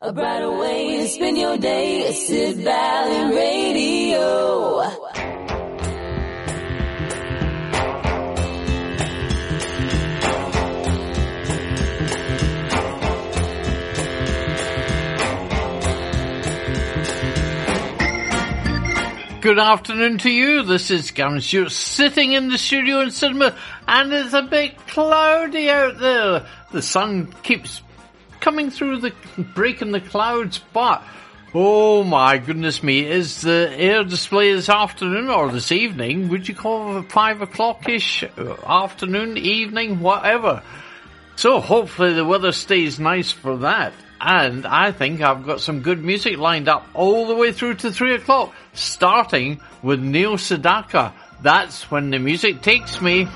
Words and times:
A 0.00 0.12
brighter 0.12 0.56
way 0.56 0.98
to 0.98 1.08
spend 1.08 1.36
your 1.36 1.58
day, 1.58 2.12
Sid 2.12 2.58
Valley 2.58 3.34
Radio. 3.34 4.78
Good 19.40 19.58
afternoon 19.58 20.18
to 20.18 20.30
you. 20.30 20.62
This 20.62 20.92
is 20.92 21.10
Gavin 21.10 21.40
Stuart 21.40 21.72
sitting 21.72 22.34
in 22.34 22.50
the 22.50 22.58
studio 22.58 23.00
in 23.00 23.08
Sidmouth, 23.08 23.56
and 23.88 24.12
it's 24.12 24.32
a 24.32 24.42
bit 24.42 24.76
cloudy 24.86 25.68
out 25.68 25.98
there. 25.98 26.46
The 26.70 26.82
sun 26.82 27.34
keeps 27.42 27.82
coming 28.40 28.70
through 28.70 28.98
the 28.98 29.12
breaking 29.54 29.92
the 29.92 30.00
clouds, 30.00 30.60
but 30.72 31.02
oh 31.54 32.04
my 32.04 32.38
goodness 32.38 32.82
me, 32.82 33.04
is 33.04 33.42
the 33.42 33.72
air 33.76 34.04
display 34.04 34.52
this 34.52 34.68
afternoon 34.68 35.28
or 35.28 35.50
this 35.50 35.72
evening? 35.72 36.28
Would 36.28 36.48
you 36.48 36.54
call 36.54 36.98
it 36.98 37.10
five 37.10 37.42
o'clock 37.42 37.88
ish 37.88 38.22
uh, 38.22 38.56
afternoon, 38.66 39.36
evening, 39.36 40.00
whatever? 40.00 40.62
So 41.36 41.60
hopefully 41.60 42.14
the 42.14 42.24
weather 42.24 42.52
stays 42.52 42.98
nice 42.98 43.30
for 43.30 43.58
that. 43.58 43.92
And 44.20 44.66
I 44.66 44.90
think 44.90 45.20
I've 45.20 45.46
got 45.46 45.60
some 45.60 45.82
good 45.82 46.02
music 46.02 46.38
lined 46.38 46.68
up 46.68 46.88
all 46.92 47.28
the 47.28 47.36
way 47.36 47.52
through 47.52 47.74
to 47.74 47.92
three 47.92 48.16
o'clock, 48.16 48.52
starting 48.72 49.60
with 49.80 50.00
Neil 50.00 50.34
Sedaka. 50.34 51.12
That's 51.40 51.88
when 51.88 52.10
the 52.10 52.18
music 52.18 52.62
takes 52.62 53.00
me. 53.00 53.28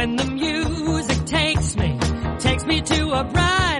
When 0.00 0.16
the 0.16 0.24
music 0.24 1.26
takes 1.26 1.76
me, 1.76 1.98
takes 2.38 2.64
me 2.64 2.80
to 2.80 3.10
a 3.10 3.22
brighter 3.22 3.79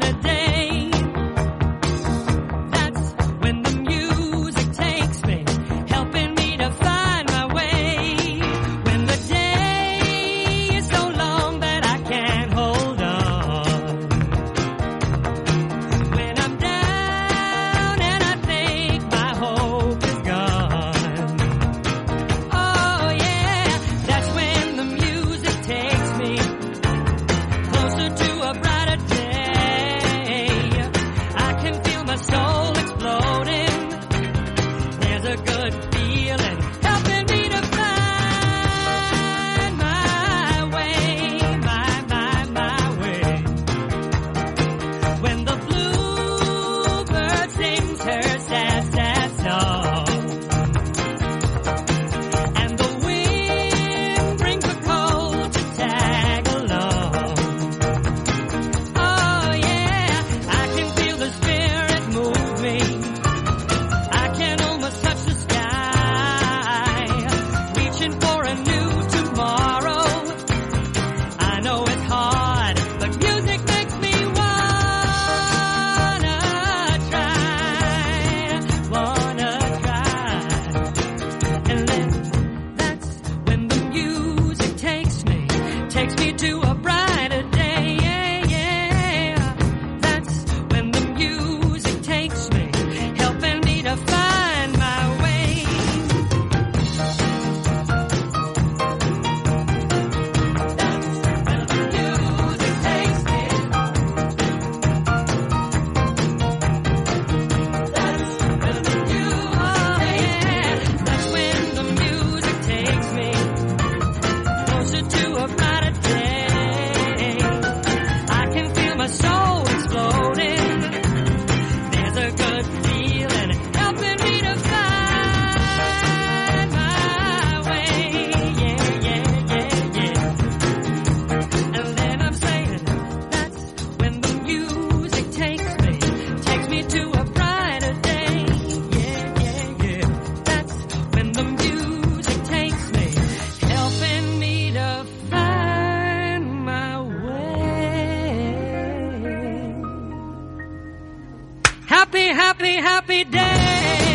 Happy, 152.12 152.26
happy, 152.26 152.74
happy 152.74 153.24
day. 153.24 154.09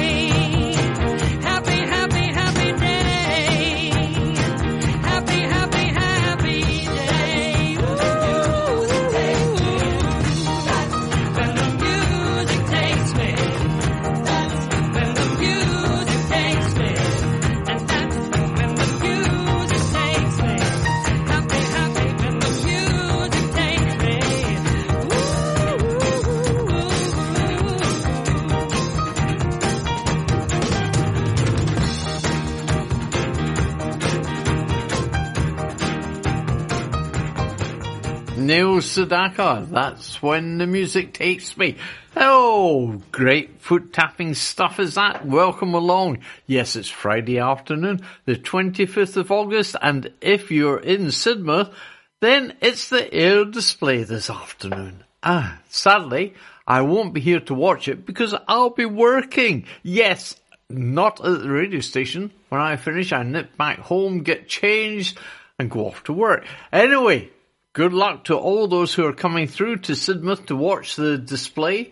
Neil 38.55 38.78
Sedaka. 38.78 39.69
That's 39.69 40.22
when 40.22 40.59
the 40.59 40.66
music 40.66 41.11
takes 41.11 41.57
me. 41.57 41.75
Oh, 42.16 43.02
great 43.11 43.59
foot 43.59 43.91
tapping 43.91 44.34
stuff 44.34 44.79
is 44.79 44.96
that. 44.96 45.25
Welcome 45.25 45.73
along. 45.73 46.19
Yes, 46.47 46.78
it's 46.78 46.87
Friday 46.87 47.37
afternoon, 47.37 47.99
the 48.23 48.37
25th 48.37 49.17
of 49.17 49.29
August, 49.29 49.75
and 49.81 50.09
if 50.22 50.52
you're 50.52 50.79
in 50.79 51.07
Sidmouth, 51.07 51.73
then 52.22 52.53
it's 52.61 52.87
the 52.87 53.13
air 53.13 53.43
display 53.43 54.03
this 54.03 54.29
afternoon. 54.29 55.03
Ah, 55.22 55.59
sadly, 55.67 56.34
I 56.66 56.79
won't 56.79 57.13
be 57.13 57.19
here 57.19 57.41
to 57.41 57.53
watch 57.53 57.90
it 57.90 58.05
because 58.05 58.34
I'll 58.47 58.69
be 58.69 58.85
working. 58.85 59.66
Yes, 59.84 60.37
not 60.69 61.19
at 61.19 61.41
the 61.41 61.49
radio 61.49 61.81
station. 61.81 62.31
When 62.47 62.61
I 62.61 62.78
finish, 62.78 63.11
I 63.11 63.23
nip 63.23 63.57
back 63.57 63.79
home, 63.79 64.23
get 64.23 64.47
changed, 64.47 65.19
and 65.59 65.69
go 65.69 65.87
off 65.87 66.05
to 66.05 66.13
work. 66.13 66.46
Anyway, 66.72 67.31
good 67.76 67.94
luck 67.94 68.24
to 68.24 68.36
all 68.36 68.68
those 68.68 68.94
who 68.94 69.06
are 69.06 69.14
coming 69.14 69.48
through 69.48 69.76
to 69.76 69.92
Sidmouth 69.92 70.46
to 70.48 70.56
watch 70.56 70.96
the 70.96 71.18
display 71.18 71.92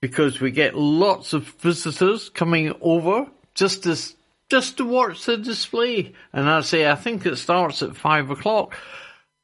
because 0.00 0.40
we 0.40 0.52
get 0.52 0.76
lots 0.76 1.32
of 1.32 1.48
visitors 1.60 2.28
coming 2.28 2.72
over 2.80 3.26
just 3.52 3.82
to 3.82 3.98
just 4.48 4.76
to 4.76 4.84
watch 4.84 5.24
the 5.24 5.36
display. 5.36 6.12
And 6.32 6.48
I 6.48 6.60
say, 6.60 6.88
I 6.88 6.94
think 6.94 7.26
it 7.26 7.36
starts 7.36 7.82
at 7.82 7.96
five 7.96 8.30
o'clock 8.30 8.76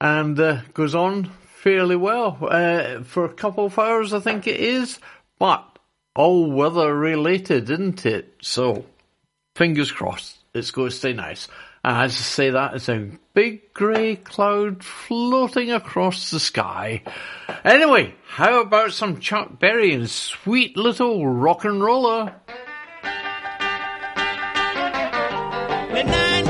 and 0.01 0.39
uh, 0.39 0.61
goes 0.75 0.95
on 0.95 1.25
fairly 1.57 1.97
well 1.97 2.39
uh, 2.41 3.03
for 3.03 3.25
a 3.25 3.35
couple 3.35 3.67
of 3.67 3.79
hours, 3.79 4.15
I 4.15 4.21
think 4.21 4.47
it 4.47 4.61
is. 4.61 5.01
But 5.41 5.65
all 6.15 6.53
weather 6.53 6.95
related, 6.95 7.69
isn't 7.69 8.07
it? 8.07 8.37
So, 8.43 8.85
fingers 9.57 9.91
crossed, 9.91 10.39
it's 10.55 10.71
going 10.71 10.91
to 10.91 10.97
stay 10.97 11.15
nice. 11.15 11.49
And 11.82 11.97
as 11.97 12.12
I 12.12 12.21
say 12.21 12.50
that, 12.50 12.75
it's 12.75 12.91
a 12.91 13.11
big 13.32 13.73
grey 13.73 14.17
cloud 14.17 14.85
floating 14.85 15.73
across 15.73 16.31
the 16.31 16.38
sky. 16.38 17.03
Anyway, 17.65 18.15
how 18.27 18.61
about 18.61 18.93
some 18.93 19.19
Chuck 19.19 19.59
Berry 19.59 19.94
and 19.94 20.11
sweet 20.11 20.77
little 20.77 21.27
rock 21.27 21.65
and 21.65 21.82
roller? 21.82 22.35
At 25.93 26.50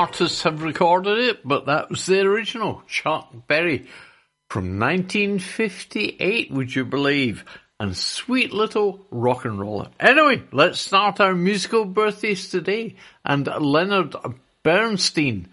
artists 0.00 0.44
have 0.44 0.62
recorded 0.62 1.18
it, 1.18 1.46
but 1.46 1.66
that 1.66 1.90
was 1.90 2.06
the 2.06 2.20
original, 2.20 2.82
Chuck 2.88 3.30
Berry, 3.46 3.86
from 4.48 4.78
1958, 4.78 6.50
would 6.50 6.74
you 6.74 6.86
believe? 6.86 7.44
And 7.78 7.94
sweet 7.94 8.50
little 8.50 9.06
rock 9.10 9.44
and 9.44 9.60
roller. 9.60 9.90
Anyway, 10.00 10.42
let's 10.52 10.80
start 10.80 11.20
our 11.20 11.34
musical 11.34 11.84
birthdays 11.84 12.48
today. 12.48 12.96
And 13.26 13.46
Leonard 13.46 14.16
Bernstein, 14.62 15.48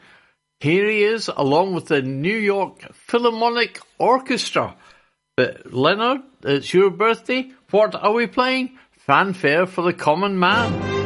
here 0.61 0.89
he 0.89 1.03
is, 1.03 1.27
along 1.27 1.75
with 1.75 1.87
the 1.87 2.01
New 2.01 2.37
York 2.37 2.93
Philharmonic 2.93 3.81
Orchestra. 3.97 4.77
But 5.35 5.73
Leonard, 5.73 6.21
it's 6.43 6.73
your 6.73 6.89
birthday. 6.89 7.51
What 7.71 7.95
are 7.95 8.13
we 8.13 8.27
playing? 8.27 8.77
Fanfare 8.91 9.65
for 9.65 9.81
the 9.81 9.93
Common 9.93 10.39
Man. 10.39 10.96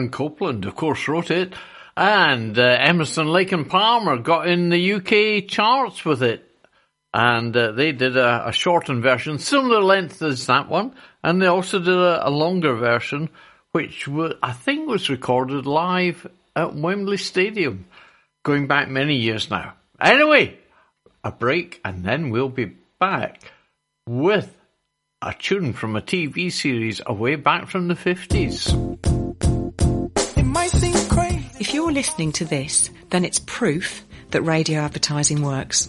Aaron 0.00 0.10
Copland, 0.10 0.64
of 0.64 0.74
course, 0.76 1.08
wrote 1.08 1.30
it. 1.30 1.52
And 1.94 2.58
uh, 2.58 2.62
Emerson, 2.62 3.28
Lake 3.28 3.52
and 3.52 3.68
Palmer 3.68 4.16
got 4.16 4.48
in 4.48 4.70
the 4.70 4.94
UK 4.94 5.46
charts 5.46 6.06
with 6.06 6.22
it. 6.22 6.46
And 7.12 7.54
uh, 7.54 7.72
they 7.72 7.92
did 7.92 8.16
a, 8.16 8.48
a 8.48 8.52
shortened 8.52 9.02
version, 9.02 9.38
similar 9.38 9.82
length 9.82 10.22
as 10.22 10.46
that 10.46 10.70
one. 10.70 10.94
And 11.22 11.42
they 11.42 11.48
also 11.48 11.80
did 11.80 11.88
a, 11.88 12.26
a 12.26 12.30
longer 12.30 12.74
version, 12.76 13.28
which 13.72 14.08
wa 14.08 14.30
I 14.42 14.52
think 14.52 14.88
was 14.88 15.10
recorded 15.10 15.66
live 15.66 16.26
at 16.56 16.74
Wembley 16.74 17.18
Stadium, 17.18 17.84
going 18.42 18.68
back 18.68 18.88
many 18.88 19.16
years 19.16 19.50
now. 19.50 19.74
Anyway, 20.00 20.56
a 21.22 21.30
break, 21.30 21.78
and 21.84 22.04
then 22.04 22.30
we'll 22.30 22.48
be 22.48 22.72
back 22.98 23.42
with 24.06 24.56
a 25.20 25.34
tune 25.34 25.74
from 25.74 25.94
a 25.94 26.00
TV 26.00 26.50
series 26.50 27.02
away 27.04 27.34
back 27.34 27.68
from 27.68 27.88
the 27.88 27.94
50s. 27.94 29.09
If 31.60 31.72
you're 31.72 31.92
listening 31.92 32.32
to 32.32 32.44
this, 32.44 32.90
then 33.10 33.24
it's 33.24 33.38
proof 33.38 34.04
that 34.32 34.42
radio 34.42 34.80
advertising 34.80 35.42
works. 35.42 35.88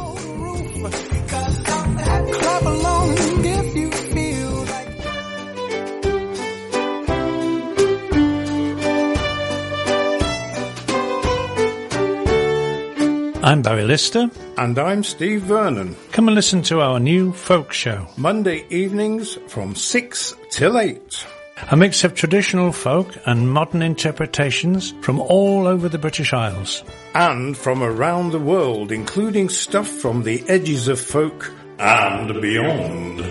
I'm 13.45 13.61
Barry 13.61 13.83
Lister. 13.83 14.29
And 14.57 14.79
I'm 14.79 15.03
Steve 15.03 15.43
Vernon. 15.43 15.95
Come 16.11 16.27
and 16.27 16.33
listen 16.33 16.63
to 16.63 16.81
our 16.81 16.99
new 16.99 17.31
folk 17.31 17.71
show. 17.71 18.07
Monday 18.17 18.65
evenings 18.71 19.37
from 19.47 19.75
6 19.75 20.33
till 20.49 20.79
8. 20.79 21.27
A 21.69 21.77
mix 21.77 22.03
of 22.03 22.15
traditional 22.15 22.71
folk 22.71 23.15
and 23.27 23.47
modern 23.47 23.83
interpretations 23.83 24.95
from 25.01 25.19
all 25.19 25.67
over 25.67 25.87
the 25.87 25.99
British 25.99 26.33
Isles. 26.33 26.83
And 27.13 27.55
from 27.55 27.83
around 27.83 28.31
the 28.31 28.39
world, 28.39 28.91
including 28.91 29.49
stuff 29.49 29.89
from 29.89 30.23
the 30.23 30.43
edges 30.47 30.87
of 30.87 30.99
folk 30.99 31.53
and 31.77 32.41
beyond. 32.41 33.23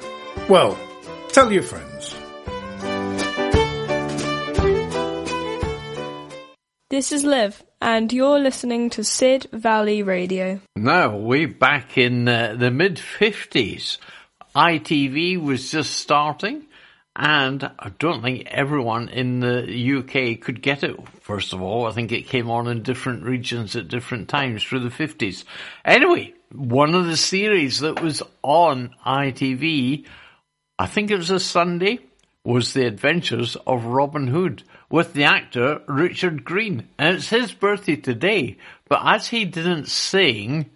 Well, 0.49 0.75
tell 1.29 1.51
your 1.51 1.61
friends. 1.61 2.15
This 6.89 7.11
is 7.11 7.23
Liv, 7.23 7.63
and 7.79 8.11
you're 8.11 8.39
listening 8.39 8.89
to 8.91 9.03
Sid 9.03 9.49
Valley 9.53 10.01
Radio. 10.01 10.59
Now, 10.75 11.15
we're 11.15 11.47
back 11.47 11.99
in 11.99 12.27
uh, 12.27 12.55
the 12.57 12.71
mid 12.71 12.95
50s, 12.95 13.99
ITV 14.55 15.39
was 15.39 15.69
just 15.69 15.93
starting, 15.93 16.65
and 17.15 17.63
I 17.77 17.89
don't 17.99 18.23
think 18.23 18.47
everyone 18.47 19.09
in 19.09 19.39
the 19.39 19.97
UK 19.99 20.41
could 20.41 20.63
get 20.63 20.83
it. 20.83 20.95
First 21.21 21.53
of 21.53 21.61
all, 21.61 21.85
I 21.85 21.91
think 21.91 22.11
it 22.11 22.27
came 22.27 22.49
on 22.49 22.67
in 22.67 22.81
different 22.81 23.23
regions 23.23 23.75
at 23.75 23.87
different 23.87 24.29
times 24.29 24.63
through 24.63 24.79
the 24.79 24.89
50s. 24.89 25.43
Anyway, 25.85 26.33
one 26.53 26.93
of 26.93 27.07
the 27.07 27.17
series 27.17 27.79
that 27.79 28.01
was 28.01 28.21
on 28.43 28.95
ITV, 29.05 30.05
I 30.77 30.85
think 30.85 31.09
it 31.09 31.17
was 31.17 31.31
a 31.31 31.39
Sunday, 31.39 31.99
was 32.45 32.73
The 32.73 32.85
Adventures 32.85 33.55
of 33.67 33.85
Robin 33.85 34.27
Hood 34.27 34.63
with 34.89 35.13
the 35.13 35.23
actor 35.23 35.81
Richard 35.87 36.43
Greene. 36.43 36.87
And 36.99 37.17
it's 37.17 37.29
his 37.29 37.51
birthday 37.53 37.95
today, 37.95 38.57
but 38.87 39.01
as 39.03 39.27
he 39.27 39.45
didn't 39.45 39.87
sing, 39.87 40.69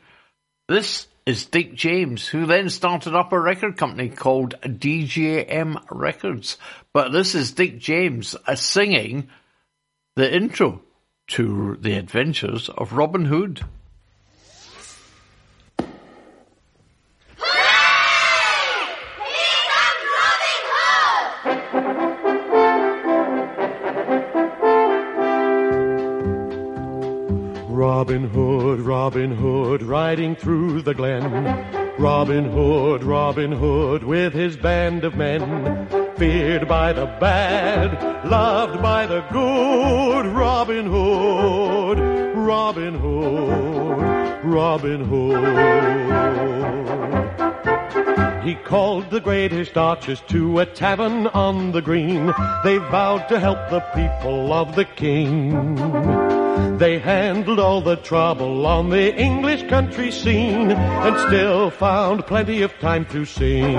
this 0.68 1.08
is 1.26 1.46
Dick 1.46 1.76
James, 1.76 2.28
who 2.28 2.46
then 2.46 2.70
started 2.70 3.14
up 3.14 3.32
a 3.32 3.40
record 3.40 3.78
company 3.78 4.10
called 4.10 4.56
DJM 4.62 5.84
Records. 5.92 6.58
But 6.94 7.12
this 7.12 7.36
is 7.36 7.52
Dick 7.52 7.78
James 7.80 8.36
uh, 8.48 8.56
singing 8.56 9.28
the 10.16 10.34
intro 10.34 10.82
to 11.28 11.78
The 11.82 11.98
Adventures 11.98 12.70
of 12.70 12.94
Robin 12.94 13.26
Hood. 13.26 13.64
Robin 27.98 28.30
Hood, 28.30 28.82
Robin 28.82 29.32
Hood, 29.32 29.82
riding 29.82 30.36
through 30.36 30.84
the 30.84 30.94
glen. 30.94 31.24
Robin 31.98 32.46
Hood, 32.46 33.04
Robin 33.04 33.52
Hood, 33.52 34.04
with 34.04 34.34
his 34.34 34.56
band 34.56 35.04
of 35.04 35.16
men. 35.16 35.88
Feared 36.16 36.68
by 36.68 36.94
the 36.94 37.08
bad, 37.20 38.24
loved 38.24 38.84
by 38.84 39.08
the 39.08 39.22
good. 39.32 40.28
Robin 40.28 40.86
Hood, 40.86 41.98
Robin 42.38 42.94
Hood, 43.00 44.46
Robin 44.46 45.04
Hood. 45.04 45.44
He 48.44 48.54
called 48.54 49.10
the 49.10 49.22
greatest 49.22 49.76
archers 49.76 50.22
to 50.28 50.60
a 50.60 50.68
tavern 50.68 51.26
on 51.26 51.72
the 51.72 51.82
green. 51.82 52.28
They 52.64 52.78
vowed 52.78 53.28
to 53.30 53.40
help 53.40 53.72
the 53.72 53.80
people 53.96 54.54
of 54.54 54.76
the 54.76 54.86
king. 54.86 56.17
They 56.78 57.00
handled 57.00 57.60
all 57.60 57.82
the 57.82 57.96
trouble 57.96 58.68
on 58.68 58.90
the 58.90 59.16
English 59.16 59.68
country 59.68 60.12
scene 60.12 60.70
and 60.70 61.18
still 61.28 61.72
found 61.72 62.28
plenty 62.28 62.62
of 62.62 62.72
time 62.78 63.06
to 63.06 63.26
sing. 63.26 63.76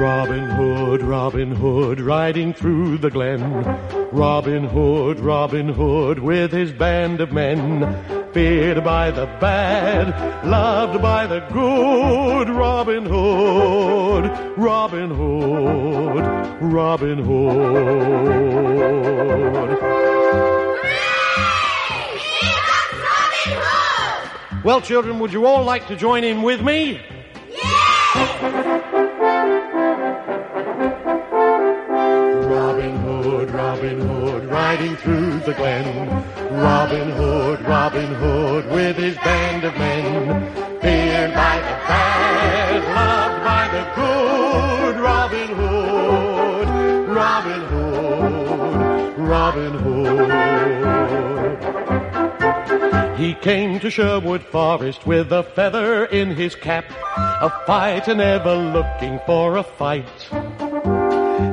Robin 0.00 0.50
Hood, 0.50 1.02
Robin 1.02 1.52
Hood, 1.52 2.00
riding 2.00 2.52
through 2.52 2.98
the 2.98 3.10
glen. 3.10 3.62
Robin 4.10 4.64
Hood, 4.64 5.20
Robin 5.20 5.68
Hood, 5.68 6.18
with 6.18 6.50
his 6.50 6.72
band 6.72 7.20
of 7.20 7.30
men. 7.30 8.32
Feared 8.32 8.82
by 8.82 9.12
the 9.12 9.26
bad, 9.40 10.44
loved 10.44 11.00
by 11.00 11.28
the 11.28 11.40
good. 11.52 12.48
Robin 12.50 13.06
Hood, 13.06 14.56
Robin 14.58 15.10
Hood, 15.10 16.24
Robin 16.60 17.18
Hood. 17.18 18.70
Well, 24.62 24.82
children, 24.82 25.18
would 25.20 25.32
you 25.32 25.46
all 25.46 25.64
like 25.64 25.86
to 25.86 25.96
join 25.96 26.22
in 26.22 26.42
with 26.42 26.60
me? 26.60 27.00
Robin 32.44 32.96
Hood, 32.98 33.50
Robin 33.52 34.00
Hood, 34.00 34.44
riding 34.44 34.96
through 34.96 35.40
the 35.40 35.54
glen. 35.54 36.10
Robin 36.52 37.10
Hood, 37.12 37.62
Robin 37.62 38.14
Hood, 38.16 38.66
with 38.70 38.96
his 38.98 39.16
band 39.16 39.64
of 39.64 39.74
men. 39.78 40.52
Feared 40.82 41.32
by 41.32 41.56
the 41.56 41.76
bad, 41.88 42.84
loved 42.94 43.44
by 43.44 43.66
the 43.72 43.84
good. 43.96 45.00
Robin 45.00 45.48
Hood, 45.56 46.68
Robin 47.08 47.60
Hood, 47.62 49.18
Robin 49.26 49.72
Hood. 49.72 49.89
He 53.20 53.34
came 53.34 53.78
to 53.80 53.90
Sherwood 53.90 54.42
Forest 54.42 55.06
with 55.06 55.30
a 55.30 55.42
feather 55.42 56.06
in 56.06 56.30
his 56.30 56.54
cap, 56.54 56.86
a 57.18 57.50
fighter 57.66 58.14
never 58.14 58.54
looking 58.54 59.20
for 59.26 59.58
a 59.58 59.62
fight. 59.62 60.08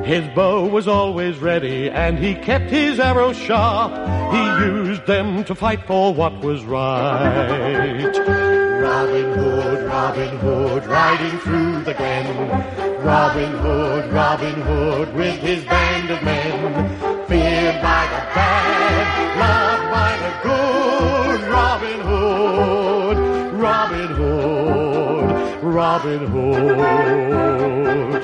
His 0.06 0.26
bow 0.34 0.66
was 0.66 0.88
always 0.88 1.36
ready 1.36 1.90
and 1.90 2.18
he 2.18 2.36
kept 2.36 2.70
his 2.70 2.98
arrows 2.98 3.36
sharp. 3.36 3.92
He 4.32 4.64
used 4.64 5.06
them 5.06 5.44
to 5.44 5.54
fight 5.54 5.86
for 5.86 6.14
what 6.14 6.40
was 6.40 6.64
right. 6.64 8.16
Robin 8.80 9.32
Hood, 9.34 9.84
Robin 9.84 10.38
Hood, 10.38 10.86
riding 10.86 11.38
through 11.40 11.82
the 11.82 11.92
glen. 11.92 12.48
Robin 13.04 13.52
Hood, 13.58 14.10
Robin 14.10 14.54
Hood, 14.62 15.14
with 15.14 15.38
his 15.40 15.62
band 15.66 16.10
of 16.12 16.22
men. 16.22 17.26
Feared 17.28 17.82
by 17.82 18.04
the 18.06 18.22
bad, 18.34 19.38
loved 19.38 19.90
by 19.92 20.16
the 20.16 20.48
good. 20.48 20.67
Robin 23.78 24.08
Hood, 24.08 25.62
Robin 25.62 26.26
Hood. 26.26 28.22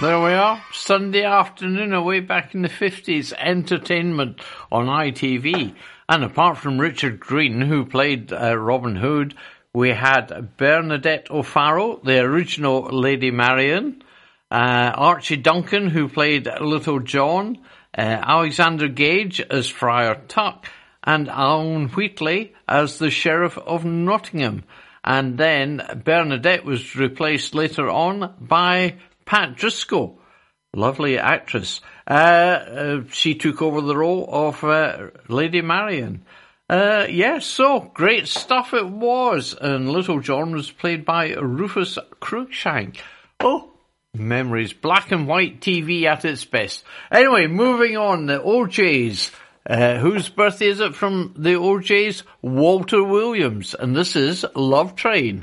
There 0.00 0.20
we 0.20 0.32
are, 0.32 0.60
Sunday 0.72 1.22
afternoon 1.22 1.92
away 1.92 2.18
back 2.18 2.56
in 2.56 2.62
the 2.62 2.68
50s, 2.68 3.32
entertainment 3.38 4.40
on 4.72 4.86
ITV. 4.86 5.76
And 6.08 6.24
apart 6.24 6.58
from 6.58 6.80
Richard 6.80 7.20
Greene, 7.20 7.60
who 7.60 7.84
played 7.84 8.32
uh, 8.32 8.58
Robin 8.58 8.96
Hood, 8.96 9.36
we 9.72 9.90
had 9.90 10.56
Bernadette 10.56 11.30
O'Farrell, 11.30 12.00
the 12.02 12.18
original 12.18 12.82
Lady 12.90 13.30
Marian, 13.30 14.02
uh, 14.50 14.90
Archie 14.96 15.36
Duncan, 15.36 15.88
who 15.90 16.08
played 16.08 16.48
Little 16.60 16.98
John, 16.98 17.58
uh, 17.96 18.00
Alexander 18.00 18.88
Gage 18.88 19.40
as 19.40 19.68
Friar 19.68 20.22
Tuck, 20.28 20.66
and 21.04 21.28
Alan 21.28 21.88
Wheatley 21.88 22.52
as 22.68 22.98
the 22.98 23.10
Sheriff 23.10 23.56
of 23.56 23.84
Nottingham. 23.84 24.64
And 25.02 25.38
then 25.38 25.80
Bernadette 26.04 26.64
was 26.64 26.96
replaced 26.96 27.54
later 27.54 27.88
on 27.88 28.34
by 28.38 28.96
Pat 29.24 29.56
Driscoll, 29.56 30.20
lovely 30.74 31.18
actress. 31.18 31.80
Uh, 32.06 32.12
uh, 32.12 33.00
she 33.10 33.34
took 33.34 33.62
over 33.62 33.80
the 33.80 33.96
role 33.96 34.28
of 34.30 34.62
uh, 34.64 35.08
Lady 35.28 35.62
Marian. 35.62 36.24
Uh, 36.68 37.06
yes, 37.08 37.46
so 37.46 37.80
great 37.94 38.28
stuff 38.28 38.74
it 38.74 38.86
was. 38.86 39.56
And 39.58 39.90
Little 39.90 40.20
John 40.20 40.52
was 40.52 40.70
played 40.70 41.06
by 41.06 41.30
Rufus 41.32 41.96
Cruikshank. 42.20 42.98
Oh, 43.40 43.72
memories. 44.18 44.72
Black 44.72 45.12
and 45.12 45.26
white 45.26 45.60
TV 45.60 46.04
at 46.04 46.24
its 46.24 46.44
best. 46.44 46.84
Anyway, 47.10 47.46
moving 47.46 47.96
on. 47.96 48.26
The 48.26 48.40
O'Jays. 48.40 49.30
Uh, 49.68 49.98
whose 49.98 50.28
birthday 50.28 50.68
is 50.68 50.80
it 50.80 50.94
from 50.94 51.34
the 51.36 51.56
O'Jays? 51.56 52.22
Walter 52.42 53.02
Williams. 53.02 53.74
And 53.74 53.94
this 53.94 54.16
is 54.16 54.44
Love 54.54 54.96
Train. 54.96 55.42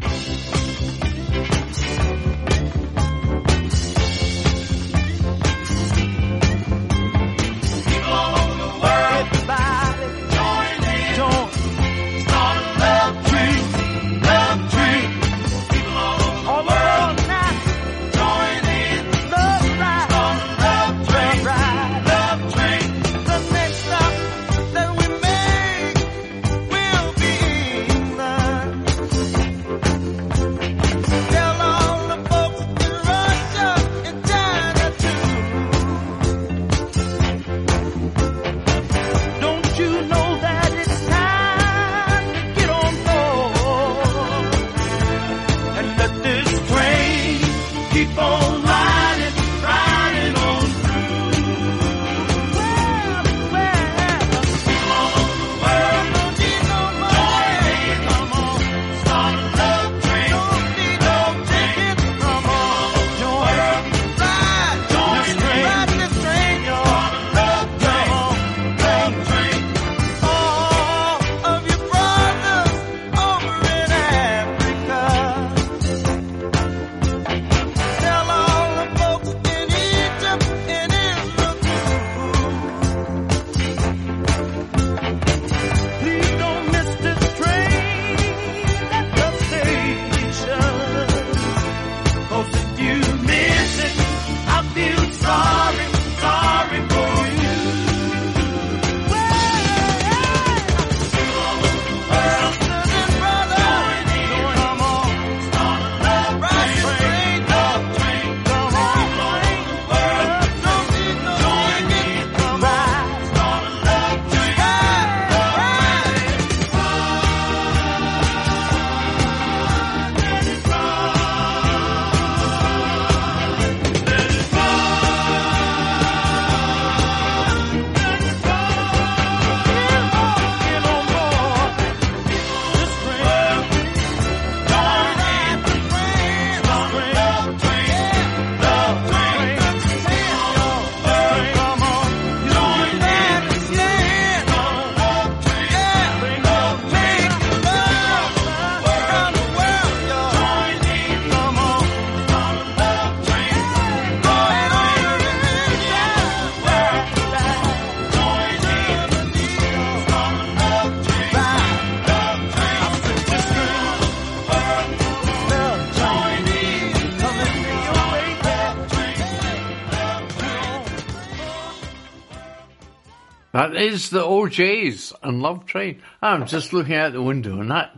Is 173.86 174.10
the 174.10 174.26
O'Jays 174.26 175.13
and 175.21 175.43
Love 175.43 175.67
Train. 175.67 176.02
I'm 176.19 176.48
just 176.48 176.74
looking 176.74 176.95
out 176.95 177.13
the 177.13 177.21
window 177.21 177.60
and 177.60 177.69
that 177.69 177.95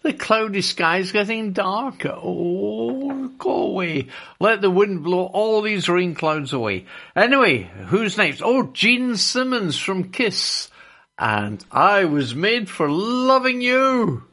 the 0.00 0.14
cloudy 0.14 0.62
sky's 0.62 1.12
getting 1.12 1.52
darker. 1.52 2.16
Oh, 2.16 3.28
go 3.36 3.50
away. 3.50 4.08
Let 4.40 4.62
the 4.62 4.70
wind 4.70 5.04
blow 5.04 5.26
all 5.26 5.60
these 5.60 5.90
rain 5.90 6.14
clouds 6.14 6.54
away. 6.54 6.86
Anyway, 7.14 7.70
who's 7.88 8.16
next? 8.16 8.40
Oh, 8.42 8.70
Gene 8.72 9.16
Simmons 9.16 9.78
from 9.78 10.10
Kiss. 10.10 10.70
And 11.18 11.62
I 11.70 12.06
was 12.06 12.34
made 12.34 12.70
for 12.70 12.88
loving 12.88 13.60
you. 13.60 14.24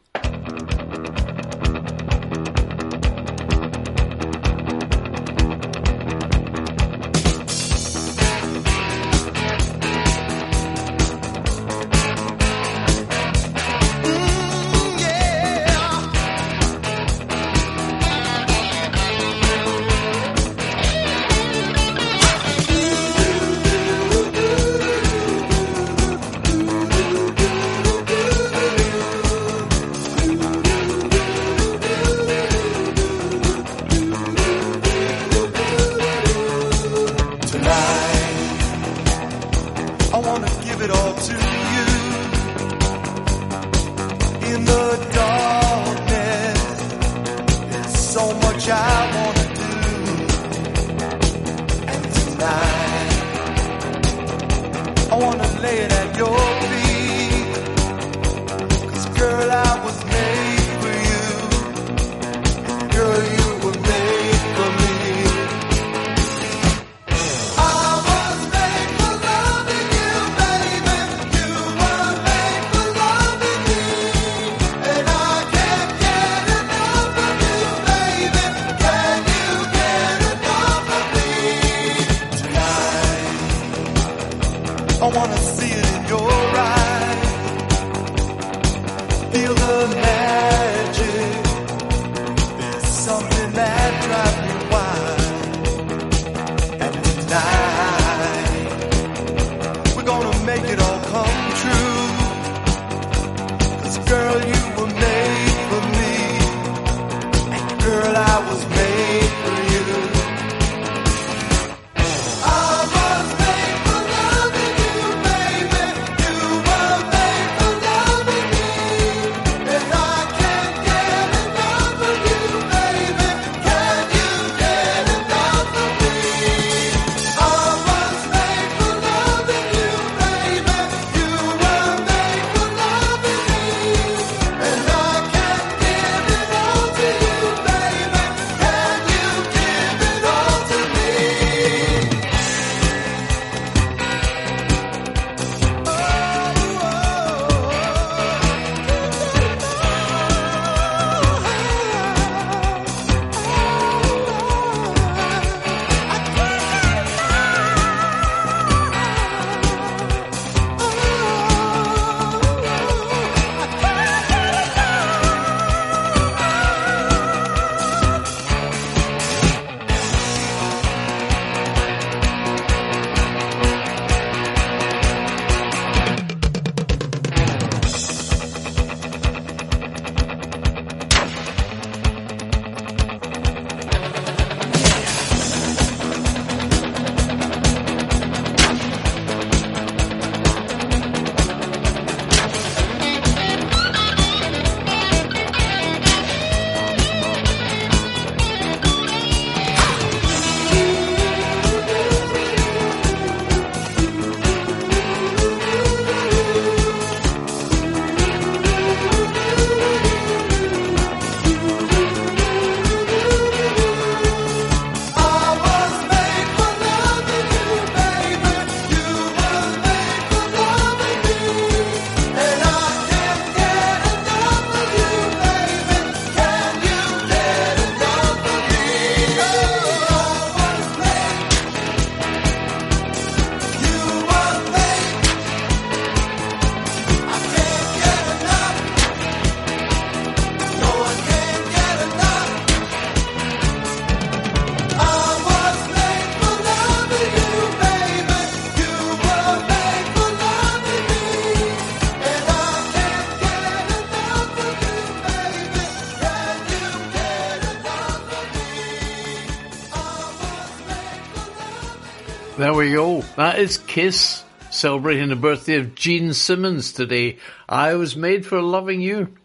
We 262.82 262.94
go. 262.94 263.22
That 263.36 263.60
is 263.60 263.78
Kiss 263.78 264.44
celebrating 264.72 265.30
the 265.30 265.36
birthday 265.36 265.76
of 265.76 265.94
Gene 265.94 266.34
Simmons 266.34 266.94
today. 266.94 267.38
I 267.70 267.94
was 267.94 268.16
made 268.16 268.44
for 268.44 268.60
loving 268.60 269.02
you. 269.02 269.36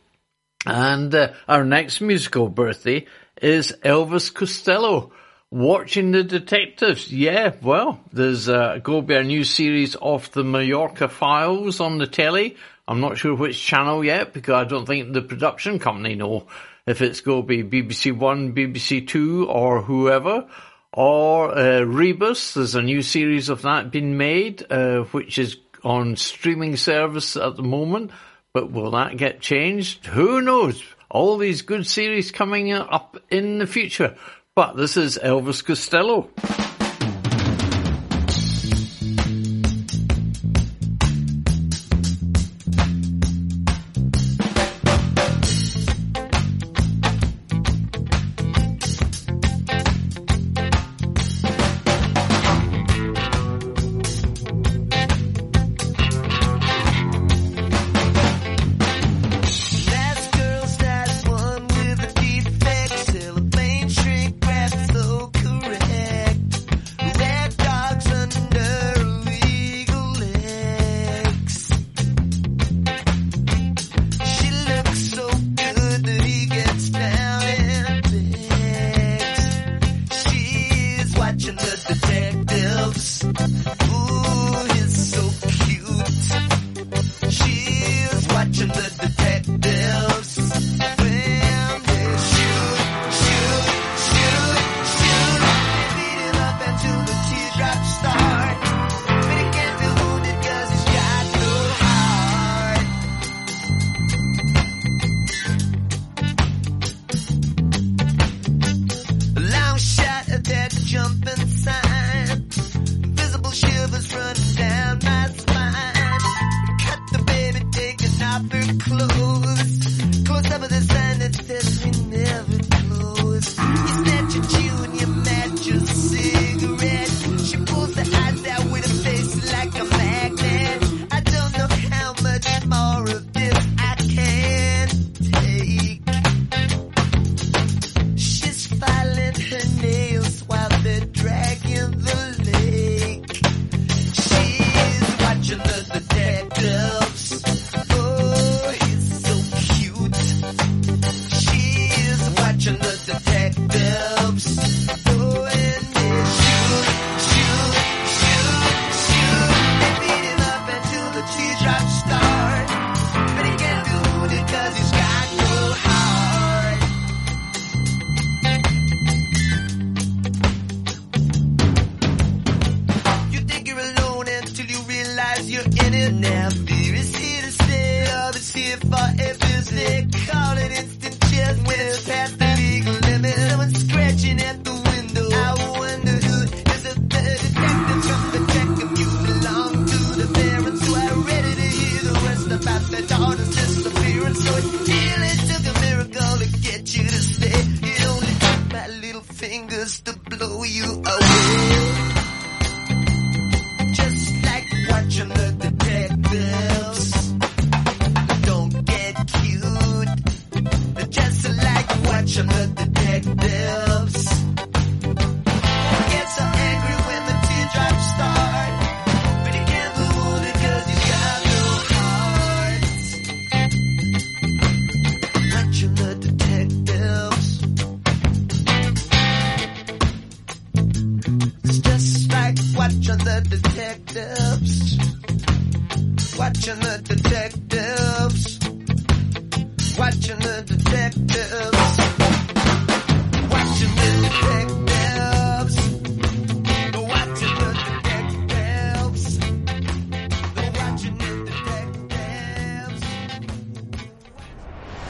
And 0.64 1.14
uh, 1.14 1.34
our 1.46 1.62
next 1.62 2.00
musical 2.00 2.48
birthday 2.48 3.04
is 3.42 3.76
Elvis 3.84 4.32
Costello. 4.32 5.12
Watching 5.50 6.12
the 6.12 6.24
detectives. 6.24 7.12
Yeah, 7.12 7.54
well, 7.60 8.00
there's 8.10 8.48
uh, 8.48 8.78
going 8.82 9.02
to 9.02 9.06
be 9.06 9.16
a 9.16 9.22
new 9.22 9.44
series 9.44 9.96
of 9.96 10.32
the 10.32 10.42
Mallorca 10.42 11.06
Files 11.06 11.78
on 11.78 11.98
the 11.98 12.06
telly. 12.06 12.56
I'm 12.88 13.02
not 13.02 13.18
sure 13.18 13.34
which 13.34 13.62
channel 13.62 14.02
yet 14.02 14.32
because 14.32 14.54
I 14.54 14.64
don't 14.64 14.86
think 14.86 15.12
the 15.12 15.20
production 15.20 15.78
company 15.78 16.14
know 16.14 16.46
if 16.86 17.02
it's 17.02 17.20
going 17.20 17.42
to 17.42 17.46
be 17.46 17.82
BBC 17.82 18.16
One, 18.16 18.54
BBC 18.54 19.06
Two, 19.06 19.46
or 19.46 19.82
whoever. 19.82 20.48
Or 20.96 21.54
uh, 21.54 21.82
Rebus, 21.82 22.54
there's 22.54 22.74
a 22.74 22.80
new 22.80 23.02
series 23.02 23.50
of 23.50 23.60
that 23.62 23.90
being 23.90 24.16
made, 24.16 24.64
uh, 24.72 25.02
which 25.02 25.36
is 25.38 25.58
on 25.84 26.16
streaming 26.16 26.76
service 26.76 27.36
at 27.36 27.56
the 27.56 27.62
moment. 27.62 28.12
But 28.54 28.72
will 28.72 28.92
that 28.92 29.18
get 29.18 29.40
changed? 29.40 30.06
Who 30.06 30.40
knows? 30.40 30.82
All 31.10 31.36
these 31.36 31.60
good 31.60 31.86
series 31.86 32.32
coming 32.32 32.72
up 32.72 33.18
in 33.30 33.58
the 33.58 33.66
future. 33.66 34.16
But 34.54 34.78
this 34.78 34.96
is 34.96 35.18
Elvis 35.22 35.62
Costello. 35.62 36.30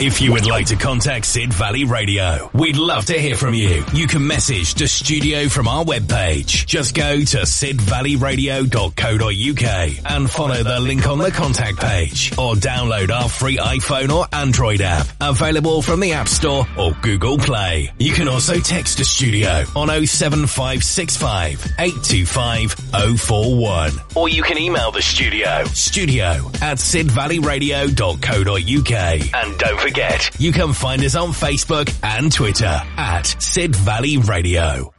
If 0.06 0.20
you 0.20 0.32
would 0.34 0.46
like 0.46 0.66
to 0.66 0.76
contact 0.76 1.26
Sid 1.26 1.52
Valley 1.52 1.82
Radio, 1.82 2.48
we'd 2.52 2.76
love 2.76 3.06
to 3.06 3.18
hear 3.18 3.34
from 3.34 3.54
you. 3.54 3.84
You 3.92 4.06
can 4.06 4.24
message 4.24 4.74
the 4.74 4.86
studio 4.86 5.48
from 5.48 5.66
our 5.66 5.84
webpage. 5.84 6.64
Just 6.64 6.94
go 6.94 7.16
to 7.16 7.38
sidvalleyradio.co.uk 7.38 10.12
and 10.12 10.30
follow 10.30 10.62
the 10.62 10.78
link 10.78 11.08
on 11.08 11.18
the 11.18 11.32
contact 11.32 11.80
page 11.80 12.30
or 12.38 12.54
download 12.54 13.10
our 13.10 13.28
free 13.28 13.56
iPhone 13.56 14.14
or 14.14 14.28
Android 14.32 14.80
app 14.80 15.08
available 15.20 15.82
from 15.82 15.98
the 15.98 16.12
App 16.12 16.28
Store 16.28 16.68
or 16.78 16.92
Google 17.02 17.36
Play. 17.36 17.92
You 17.98 18.12
can 18.12 18.28
also 18.28 18.60
text 18.60 18.98
the 18.98 19.04
studio 19.04 19.64
on 19.74 19.88
07565 19.88 21.64
825 21.80 22.85
041 23.16 23.92
or 24.14 24.28
you 24.28 24.42
can 24.42 24.58
email 24.58 24.90
the 24.90 25.02
studio 25.02 25.64
studio 25.66 26.50
at 26.60 26.78
sidvalleyradio.co.uk 26.78 29.34
and 29.34 29.58
don't 29.58 29.80
forget 29.80 30.30
you 30.40 30.50
can 30.52 30.72
find 30.72 31.04
us 31.04 31.14
on 31.14 31.30
Facebook 31.30 31.94
and 32.02 32.32
Twitter 32.32 32.80
at 32.96 33.26
Sid 33.38 33.76
Valley 33.76 34.16
Radio. 34.18 34.92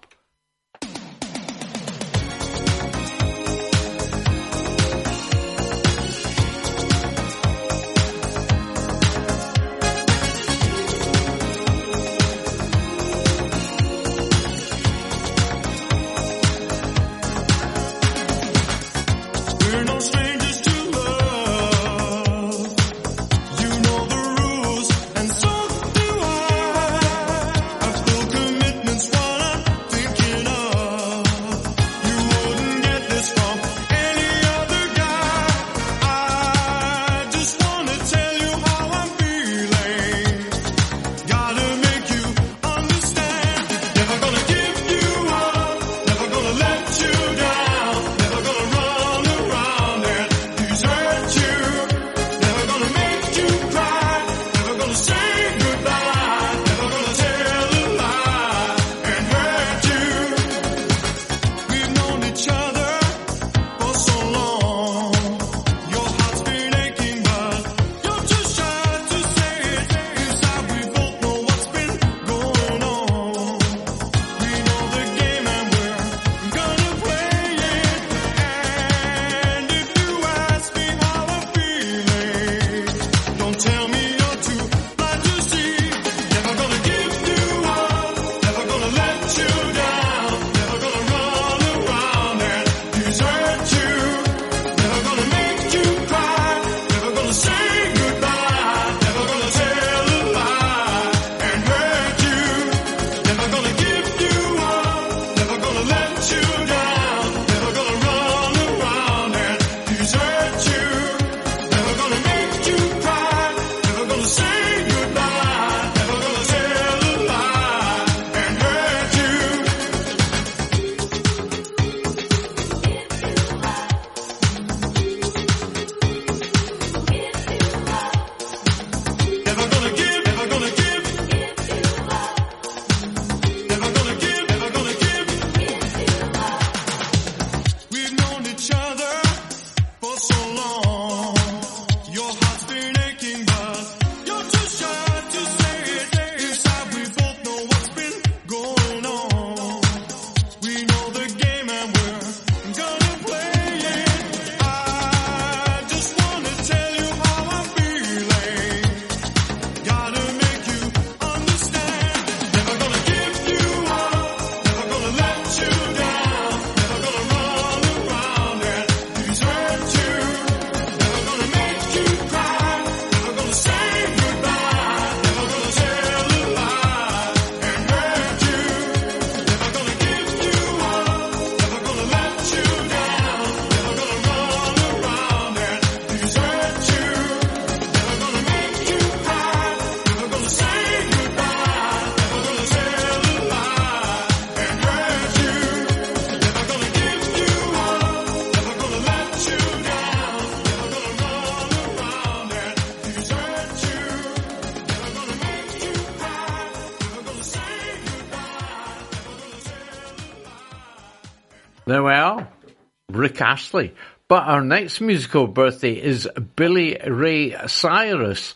Rick 213.23 213.39
Astley. 213.39 213.93
But 214.27 214.43
our 214.43 214.61
next 214.61 214.99
musical 214.99 215.47
birthday 215.47 215.93
is 215.93 216.27
Billy 216.57 216.97
Ray 217.07 217.55
Cyrus. 217.67 218.53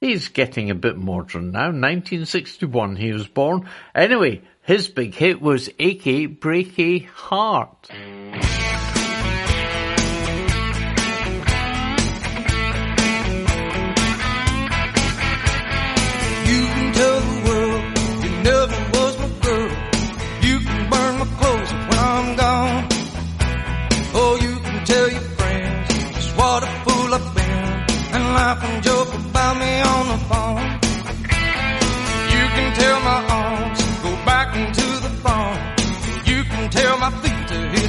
He's 0.00 0.28
getting 0.28 0.70
a 0.70 0.74
bit 0.74 0.96
modern 0.96 1.52
now. 1.52 1.66
1961 1.66 2.96
he 2.96 3.12
was 3.12 3.28
born. 3.28 3.68
Anyway, 3.94 4.42
his 4.62 4.88
big 4.88 5.14
hit 5.14 5.40
was 5.40 5.70
Achy 5.78 6.26
Breaky 6.26 7.06
Heart. 7.06 7.90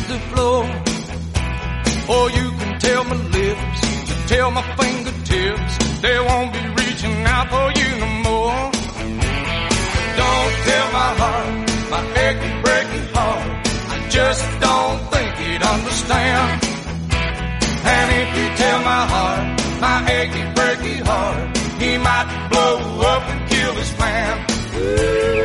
The 0.10 0.20
floor. 0.32 0.64
Or 2.14 2.32
you 2.32 2.47
can 2.60 2.80
tell 2.80 3.03
my 3.03 3.16
lips 3.16 3.89
tell 4.30 4.51
my 4.51 4.62
fingertips 4.78 5.74
they 6.01 6.20
won't 6.20 6.53
be 6.53 6.64
reaching 6.82 7.18
out 7.26 7.47
for 7.53 7.68
you 7.80 7.89
no 8.03 8.10
more. 8.30 8.60
Don't 10.22 10.53
tell 10.70 10.88
my 10.99 11.10
heart, 11.22 11.53
my 11.93 12.01
achy 12.26 12.51
breaky 12.64 13.01
heart. 13.16 13.68
I 13.93 13.97
just 14.18 14.45
don't 14.66 14.99
think 15.14 15.32
he'd 15.41 15.64
understand. 15.76 16.64
And 17.95 18.07
if 18.22 18.30
you 18.38 18.47
tell 18.62 18.80
my 18.91 19.03
heart, 19.14 19.45
my 19.82 19.97
achy 20.18 20.43
breaky 20.57 20.97
heart, 21.10 21.57
he 21.82 21.97
might 21.97 22.28
blow 22.51 22.76
up 23.14 23.24
and 23.32 23.49
kill 23.49 23.74
this 23.74 23.97
man. 23.99 25.38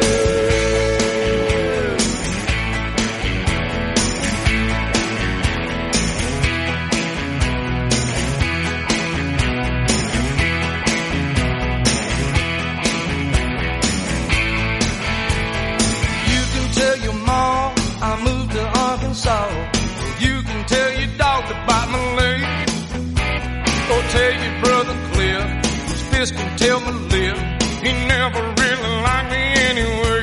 Tell 26.64 26.80
my 26.80 26.92
lip. 27.12 27.36
He 27.84 27.92
never 28.14 28.40
really 28.60 28.92
liked 29.06 29.30
me 29.34 29.42
anyway. 29.70 30.20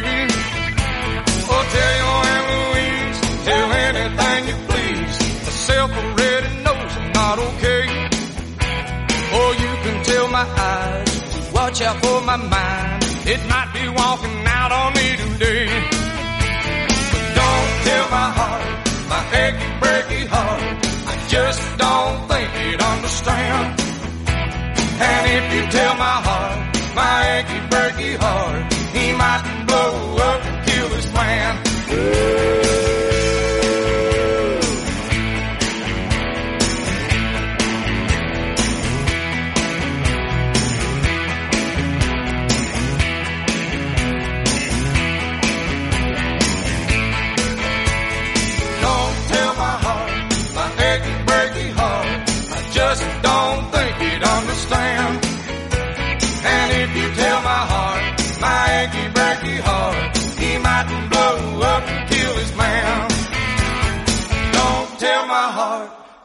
Or 1.54 1.62
tell 1.74 1.94
your 2.02 2.18
Aunt 2.34 2.46
Louise, 2.54 3.20
tell 3.48 3.70
anything 3.88 4.40
you 4.50 4.58
please. 4.70 5.16
Myself 5.46 5.90
already 6.02 6.52
knows 6.66 6.92
I'm 7.00 7.10
not 7.22 7.38
okay. 7.48 7.84
Or 9.38 9.50
you 9.64 9.72
can 9.84 9.98
tell 10.10 10.28
my 10.40 10.48
eyes, 10.74 11.52
watch 11.54 11.82
out 11.88 11.98
for 12.04 12.18
my 12.32 12.38
mind. 12.38 13.04
It 13.34 13.42
might 13.54 13.70
be 13.78 13.86
walking 14.02 14.40
out 14.60 14.72
on 14.80 14.90
me 15.00 15.08
today. 15.24 15.68
But 17.12 17.26
don't 17.40 17.72
tell 17.88 18.06
my 18.18 18.30
heart, 18.40 18.68
my 19.14 19.22
achy 19.44 19.70
breaky 19.82 20.22
heart. 20.34 20.62
I 21.12 21.16
just 21.36 21.62
don't 21.84 22.18
think 22.30 22.50
he'd 22.60 22.82
understand. 22.82 23.81
And 25.10 25.24
if 25.38 25.46
you 25.56 25.64
tell 25.72 25.96
my 25.96 26.18
heart, 26.28 26.60
my 26.96 27.16
achy 27.38 27.60
breaky 27.72 28.14
heart, 28.24 28.74
he 28.96 29.06
might 29.22 29.44
blow 29.68 30.18
up 30.30 30.46
and 30.46 30.58
kill 30.68 30.88
this 30.90 31.08
man. 31.14 33.01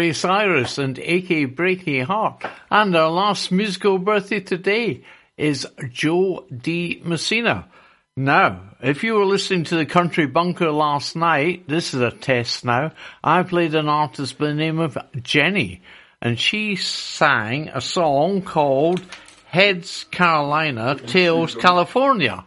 Ray 0.00 0.14
Cyrus 0.14 0.78
and 0.78 0.98
Achy 0.98 1.46
Breaky 1.46 2.02
Heart. 2.02 2.46
And 2.70 2.96
our 2.96 3.10
last 3.10 3.52
musical 3.52 3.98
birthday 3.98 4.40
today 4.40 5.04
is 5.36 5.66
Jo 5.90 6.46
Dee 6.50 7.02
Messina. 7.04 7.68
Now, 8.16 8.62
if 8.80 9.04
you 9.04 9.12
were 9.12 9.26
listening 9.26 9.64
to 9.64 9.76
the 9.76 9.84
Country 9.84 10.26
Bunker 10.26 10.70
last 10.70 11.16
night, 11.16 11.68
this 11.68 11.92
is 11.92 12.00
a 12.00 12.10
test 12.10 12.64
now. 12.64 12.92
I 13.22 13.42
played 13.42 13.74
an 13.74 13.90
artist 13.90 14.38
by 14.38 14.46
the 14.46 14.54
name 14.54 14.78
of 14.78 14.96
Jenny, 15.22 15.82
and 16.22 16.40
she 16.40 16.76
sang 16.76 17.68
a 17.68 17.82
song 17.82 18.40
called 18.40 19.02
Heads 19.48 20.04
Carolina, 20.04 20.94
Tails 20.94 21.54
California, 21.54 22.46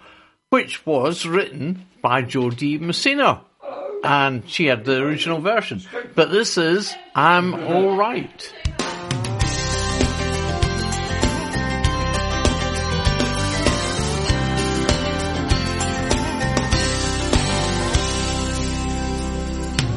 which 0.50 0.84
was 0.88 1.28
written 1.28 1.86
by 2.02 2.24
Jo 2.24 2.50
Dee 2.50 2.80
Messina. 2.80 3.44
And 4.04 4.48
she 4.50 4.66
had 4.66 4.84
the 4.84 5.02
original 5.02 5.40
version. 5.40 5.82
But 6.14 6.30
this 6.30 6.58
is 6.58 6.94
I'm 7.16 7.54
Alright. 7.54 8.54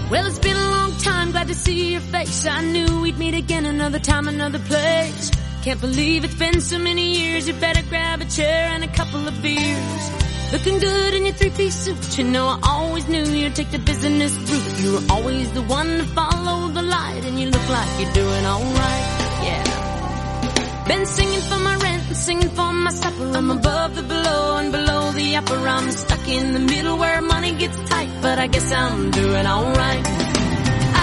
Well, 0.09 0.25
it's 0.25 0.39
been 0.39 0.57
a 0.57 0.71
long 0.71 0.93
time, 0.99 1.33
glad 1.33 1.49
to 1.49 1.55
see 1.55 1.93
your 1.93 2.01
face. 2.01 2.47
I 2.47 2.63
knew 2.63 3.01
we'd 3.01 3.19
meet 3.19 3.35
again 3.35 3.67
another 3.67 3.99
time, 3.99 4.29
another 4.29 4.61
place. 4.61 5.33
Can't 5.65 5.81
believe 5.81 6.25
it's 6.25 6.37
been 6.37 6.61
so 6.61 6.79
many 6.79 7.19
years. 7.19 7.49
You 7.49 7.55
better 7.55 7.83
grab 7.89 8.21
a 8.21 8.25
chair 8.27 8.69
and 8.69 8.85
a 8.85 8.89
couple 8.95 9.27
of 9.27 9.43
beers. 9.43 10.36
Looking 10.53 10.79
good 10.79 11.15
in 11.15 11.27
your 11.27 11.35
three-piece 11.35 11.75
suit. 11.75 12.19
You 12.19 12.25
know 12.25 12.47
I 12.47 12.59
always 12.63 13.09
knew 13.09 13.25
you'd 13.25 13.57
take 13.57 13.71
the 13.71 13.79
business 13.81 14.33
route. 14.39 14.81
You 14.81 14.93
were 14.93 15.03
always 15.11 15.53
the 15.53 15.63
one 15.63 15.99
to 15.99 16.05
follow 16.05 16.69
the 16.69 16.83
light, 16.83 17.25
and 17.25 17.39
you 17.41 17.51
look 17.51 17.69
like 17.69 18.01
you're 18.01 18.13
doing 18.13 18.47
alright. 18.47 19.07
Yeah. 19.49 20.85
Been 20.87 21.05
singing 21.05 21.41
for 21.41 21.59
my 21.59 21.77
rent 21.77 22.07
and 22.07 22.17
singing 22.17 22.49
for 22.51 22.73
my 22.73 22.91
supper. 22.91 23.33
I'm 23.37 23.51
above 23.51 23.97
the 23.97 24.03
below 24.03 24.57
and 24.59 24.71
below 24.71 25.11
the 25.13 25.37
upper. 25.37 25.57
I'm 25.57 25.91
stuck 25.91 26.29
in 26.29 26.53
the 26.53 26.61
middle 26.61 26.97
where 26.97 27.21
money 27.23 27.53
gets 27.55 27.77
tight, 27.91 28.11
but 28.23 28.39
I 28.39 28.47
guess 28.47 28.71
I'm 28.73 29.11
doing 29.11 29.47
alright. 29.47 30.07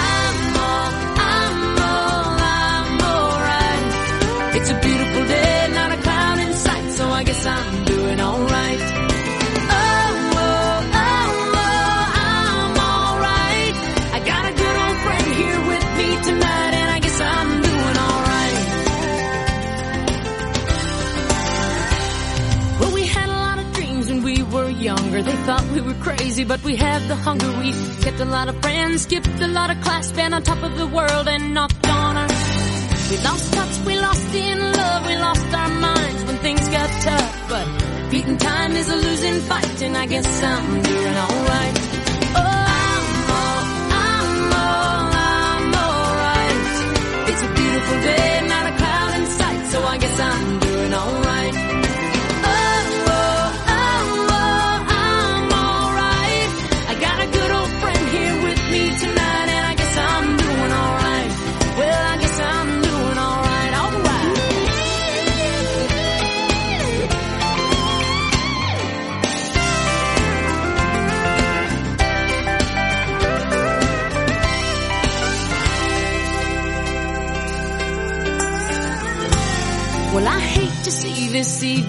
I'm 0.07 0.57
all, 0.69 0.91
I'm 1.35 1.79
all, 1.91 2.37
I'm 2.39 3.01
alright. 3.11 4.55
It's 4.55 4.69
a 4.71 4.79
beautiful 4.79 5.25
day, 5.25 5.67
not 5.73 5.91
a 5.91 6.01
cloud 6.01 6.39
in 6.39 6.53
sight, 6.53 6.91
so 6.91 7.09
I 7.09 7.23
guess 7.25 7.45
I'm 7.45 7.85
doing 7.85 8.19
alright. 8.21 8.52
Younger, 25.13 25.31
they 25.31 25.37
thought 25.43 25.63
we 25.71 25.81
were 25.81 25.93
crazy, 25.95 26.43
but 26.43 26.63
we 26.63 26.75
had 26.75 27.01
the 27.07 27.15
hunger. 27.15 27.51
We 27.59 27.71
kept 28.01 28.19
a 28.19 28.25
lot 28.25 28.47
of 28.49 28.59
friends, 28.61 29.03
skipped 29.03 29.41
a 29.41 29.47
lot 29.47 29.69
of 29.69 29.79
class, 29.81 30.11
been 30.11 30.33
on 30.33 30.43
top 30.43 30.63
of 30.63 30.77
the 30.77 30.87
world 30.87 31.27
and 31.27 31.53
knocked 31.53 31.87
on 31.87 32.17
our. 32.17 32.27
We 33.09 33.17
lost 33.17 33.53
touch, 33.53 33.85
we 33.85 33.99
lost 33.99 34.35
in 34.35 34.59
love, 34.59 35.05
we 35.07 35.15
lost 35.17 35.53
our 35.53 35.69
minds 35.69 36.23
when 36.25 36.37
things 36.37 36.67
got 36.69 36.89
tough. 37.01 37.49
But 37.49 37.67
beating 38.11 38.37
time 38.37 38.71
is 38.71 38.89
a 38.89 38.95
losing 38.95 39.39
fight, 39.41 39.81
and 39.81 39.97
I 39.97 40.05
guess 40.07 40.43
I'm 40.43 40.81
doing 40.81 41.15
alright. 41.25 41.77
Oh, 42.35 42.63
I'm 44.01 44.53
alright. 45.85 46.65
It's 47.29 47.41
a 47.41 47.51
beautiful 47.59 47.97
day, 48.09 48.47
not 48.47 48.65
a 48.71 48.77
cloud 48.77 49.13
in 49.19 49.25
sight, 49.27 49.71
so 49.71 49.83
I 49.83 49.97
guess 49.97 50.19
I'm 50.19 50.62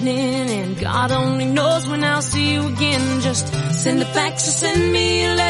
evening, 0.08 0.50
and 0.50 0.78
God 0.78 1.12
only 1.12 1.46
knows 1.46 1.88
when 1.88 2.04
I'll 2.04 2.22
see 2.22 2.52
you 2.52 2.66
again. 2.66 3.20
Just 3.20 3.48
send 3.72 4.02
a 4.02 4.04
fax 4.04 4.48
or 4.48 4.50
send 4.50 4.92
me 4.92 5.24
a 5.24 5.34
letter 5.34 5.43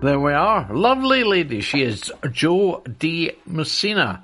There 0.00 0.20
we 0.20 0.32
are. 0.32 0.72
Lovely 0.72 1.24
lady. 1.24 1.60
She 1.60 1.82
is 1.82 2.12
Jo 2.30 2.84
Dee 3.00 3.32
Messina. 3.46 4.22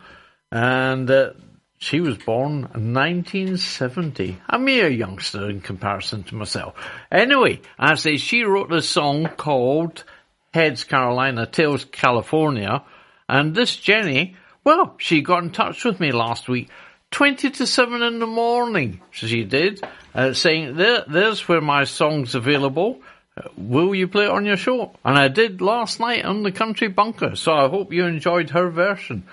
And 0.52 1.10
uh, 1.10 1.32
she 1.78 2.00
was 2.00 2.16
born 2.16 2.62
1970. 2.62 4.38
A 4.48 4.58
mere 4.60 4.88
youngster 4.88 5.50
in 5.50 5.60
comparison 5.60 6.22
to 6.24 6.36
myself. 6.36 6.74
Anyway, 7.10 7.60
I 7.76 7.96
say 7.96 8.18
she 8.18 8.44
wrote 8.44 8.72
a 8.72 8.82
song 8.82 9.26
called 9.36 10.04
Heads 10.52 10.84
Carolina, 10.84 11.44
Tails 11.44 11.84
California. 11.86 12.84
And 13.28 13.52
this 13.52 13.74
Jenny, 13.74 14.36
well, 14.62 14.94
she 14.98 15.22
got 15.22 15.42
in 15.42 15.50
touch 15.50 15.84
with 15.84 15.98
me 15.98 16.12
last 16.12 16.48
week. 16.48 16.70
20 17.10 17.50
to 17.50 17.66
7 17.66 18.00
in 18.00 18.20
the 18.20 18.26
morning, 18.26 19.00
she 19.10 19.42
did, 19.42 19.84
uh, 20.14 20.32
saying, 20.34 20.76
there, 20.76 21.02
there's 21.08 21.48
where 21.48 21.60
my 21.60 21.82
song's 21.82 22.36
available. 22.36 23.00
Will 23.56 23.94
you 23.94 24.06
play 24.06 24.24
it 24.24 24.30
on 24.30 24.46
your 24.46 24.56
show? 24.56 24.94
And 25.04 25.18
I 25.18 25.28
did 25.28 25.60
last 25.60 25.98
night 25.98 26.24
on 26.24 26.42
the 26.42 26.52
Country 26.52 26.88
Bunker, 26.88 27.34
so 27.34 27.52
I 27.52 27.68
hope 27.68 27.92
you 27.92 28.04
enjoyed 28.04 28.50
her 28.50 28.70
version. 28.70 29.24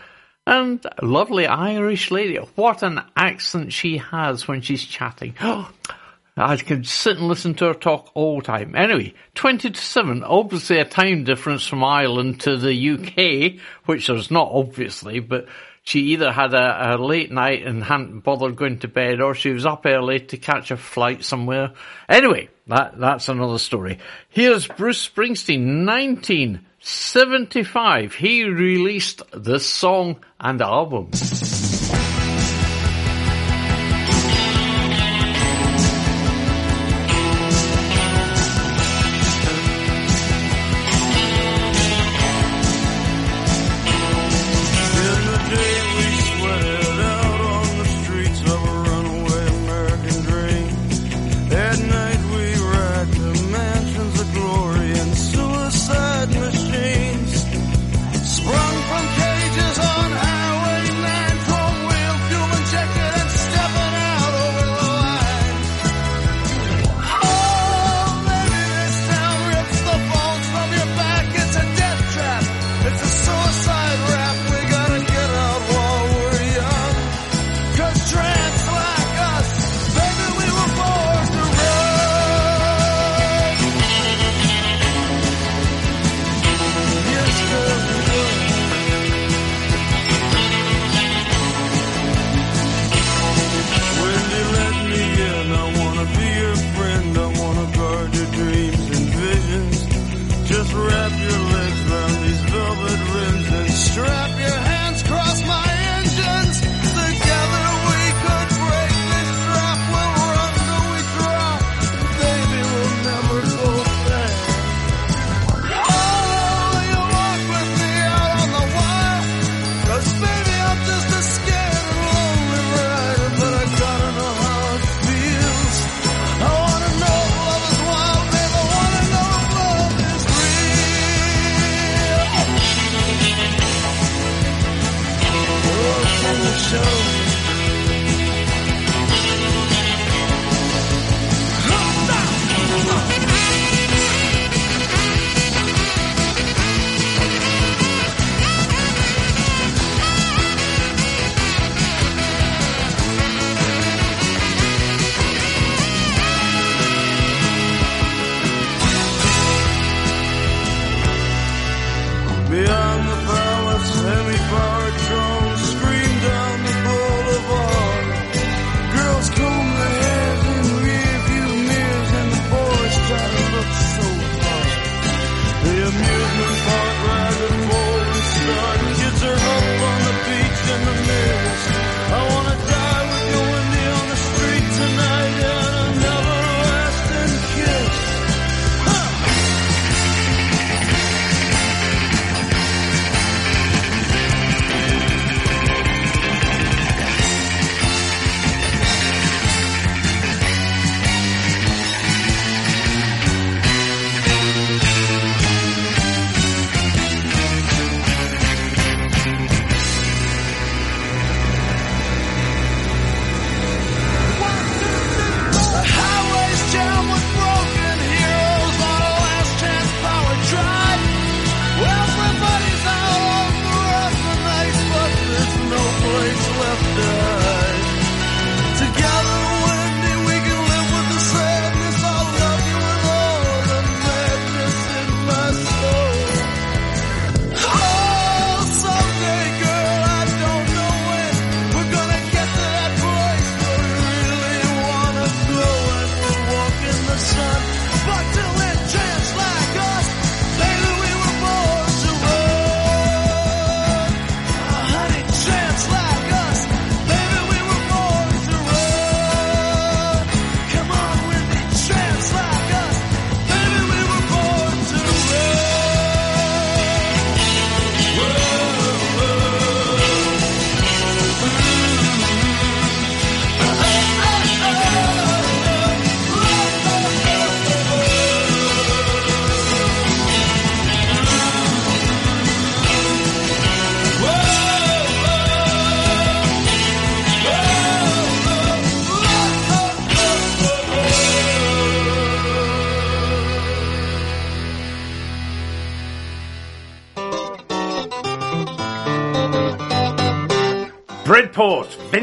And 0.48 0.84
lovely 1.02 1.46
Irish 1.46 2.10
lady. 2.10 2.38
What 2.56 2.82
an 2.82 3.02
accent 3.16 3.74
she 3.74 3.98
has 3.98 4.48
when 4.48 4.62
she's 4.62 4.84
chatting. 4.84 5.36
I 6.38 6.58
could 6.58 6.88
sit 6.88 7.18
and 7.18 7.28
listen 7.28 7.54
to 7.56 7.66
her 7.66 7.74
talk 7.76 8.10
all 8.16 8.42
time. 8.42 8.76
Anyway, 8.76 9.14
20 9.36 9.70
to 9.72 9.80
7, 9.80 10.24
obviously 10.24 10.80
a 10.80 10.86
time 10.86 11.24
difference 11.24 11.68
from 11.68 11.84
Ireland 11.84 12.40
to 12.42 12.58
the 12.58 12.92
UK, 12.92 13.62
which 13.86 14.08
there's 14.08 14.32
not 14.32 14.50
obviously, 14.52 15.20
but 15.20 15.48
she 15.84 16.00
either 16.12 16.32
had 16.32 16.54
a, 16.54 16.96
a 16.96 16.98
late 16.98 17.32
night 17.32 17.66
and 17.66 17.84
hadn't 17.84 18.20
bothered 18.22 18.56
going 18.56 18.78
to 18.80 18.88
bed 18.88 19.20
or 19.22 19.34
she 19.34 19.50
was 19.52 19.66
up 19.66 19.86
early 19.86 20.20
to 20.20 20.38
catch 20.38 20.70
a 20.72 20.78
flight 20.78 21.24
somewhere. 21.24 21.72
Anyway, 22.08 22.50
that, 22.68 23.00
that's 23.00 23.30
another 23.30 23.58
story. 23.58 23.98
Here's 24.30 24.68
Bruce 24.68 25.08
Springsteen, 25.08 25.86
1975. 25.86 28.16
He 28.16 28.44
released 28.44 29.24
this 29.34 29.66
song 29.66 30.24
and 30.40 30.62
album. 30.62 31.10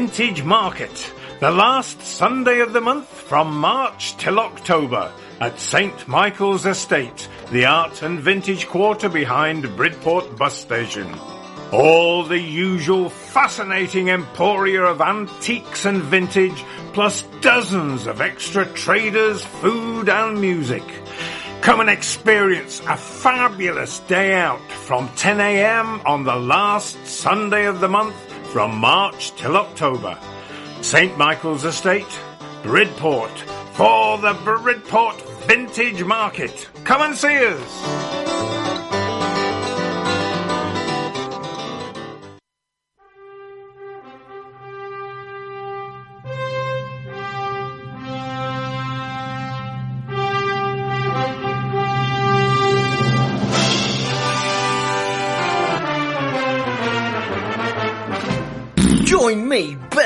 Vintage 0.09 0.43
Market, 0.43 1.13
the 1.39 1.51
last 1.51 2.01
Sunday 2.01 2.61
of 2.61 2.73
the 2.73 2.81
month 2.81 3.07
from 3.07 3.55
March 3.55 4.17
till 4.17 4.39
October 4.39 5.13
at 5.39 5.59
St 5.59 6.07
Michael's 6.07 6.65
Estate, 6.65 7.29
the 7.51 7.65
art 7.65 8.01
and 8.01 8.19
vintage 8.19 8.67
quarter 8.67 9.07
behind 9.07 9.75
Bridport 9.77 10.35
bus 10.35 10.55
station. 10.55 11.13
All 11.71 12.23
the 12.23 12.39
usual 12.39 13.11
fascinating 13.11 14.09
emporia 14.09 14.81
of 14.81 14.99
antiques 14.99 15.85
and 15.85 16.01
vintage, 16.01 16.65
plus 16.93 17.21
dozens 17.41 18.07
of 18.07 18.19
extra 18.19 18.65
traders, 18.65 19.45
food 19.45 20.09
and 20.09 20.41
music. 20.41 20.83
Come 21.61 21.81
and 21.81 21.89
experience 21.89 22.81
a 22.87 22.97
fabulous 22.97 23.99
day 23.99 24.33
out 24.33 24.71
from 24.71 25.07
10am 25.09 26.03
on 26.03 26.23
the 26.23 26.35
last 26.35 27.05
Sunday 27.05 27.65
of 27.67 27.79
the 27.79 27.89
month 27.89 28.28
from 28.49 28.77
March 28.77 29.35
till 29.35 29.55
October. 29.55 30.17
St 30.81 31.17
Michael's 31.17 31.65
Estate, 31.65 32.19
Bridport, 32.63 33.37
for 33.73 34.17
the 34.17 34.33
Bridport 34.43 35.21
Vintage 35.47 36.03
Market. 36.03 36.67
Come 36.83 37.01
and 37.01 37.15
see 37.15 37.45
us! 37.45 38.18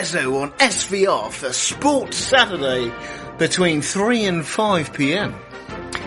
On 0.03 0.51
SVR 0.59 1.31
for 1.31 1.53
Sports 1.53 2.17
Saturday 2.17 2.91
between 3.37 3.81
3 3.81 4.25
and 4.25 4.45
5 4.45 4.91
pm. 4.91 5.33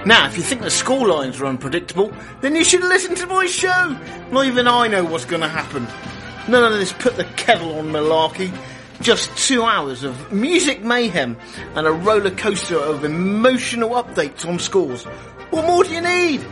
Now, 0.05 0.27
if 0.27 0.37
you 0.37 0.43
think 0.43 0.61
the 0.61 0.67
scorelines 0.67 1.41
are 1.41 1.47
unpredictable, 1.47 2.13
then 2.43 2.55
you 2.55 2.63
should 2.63 2.83
listen 2.83 3.15
to 3.15 3.27
my 3.27 3.47
show. 3.47 3.99
Not 4.31 4.45
even 4.45 4.69
I 4.69 4.89
know 4.89 5.03
what's 5.03 5.25
going 5.25 5.41
to 5.41 5.49
happen. 5.49 5.87
None 6.47 6.63
of 6.63 6.79
this 6.79 6.93
put 6.93 7.17
the 7.17 7.25
kettle 7.25 7.79
on 7.79 7.87
malarkey. 7.87 8.55
Just 9.01 9.35
two 9.39 9.63
hours 9.63 10.05
of 10.05 10.31
music 10.31 10.85
mayhem 10.85 11.35
and 11.75 11.87
a 11.87 11.93
roller 11.93 12.31
coaster 12.31 12.79
of 12.79 13.03
emotional 13.03 13.91
updates 13.91 14.47
on 14.47 14.59
scores. 14.59 15.05
What 15.49 15.67
more 15.67 15.85
do 15.85 15.95
you 15.95 16.03
need? 16.03 16.45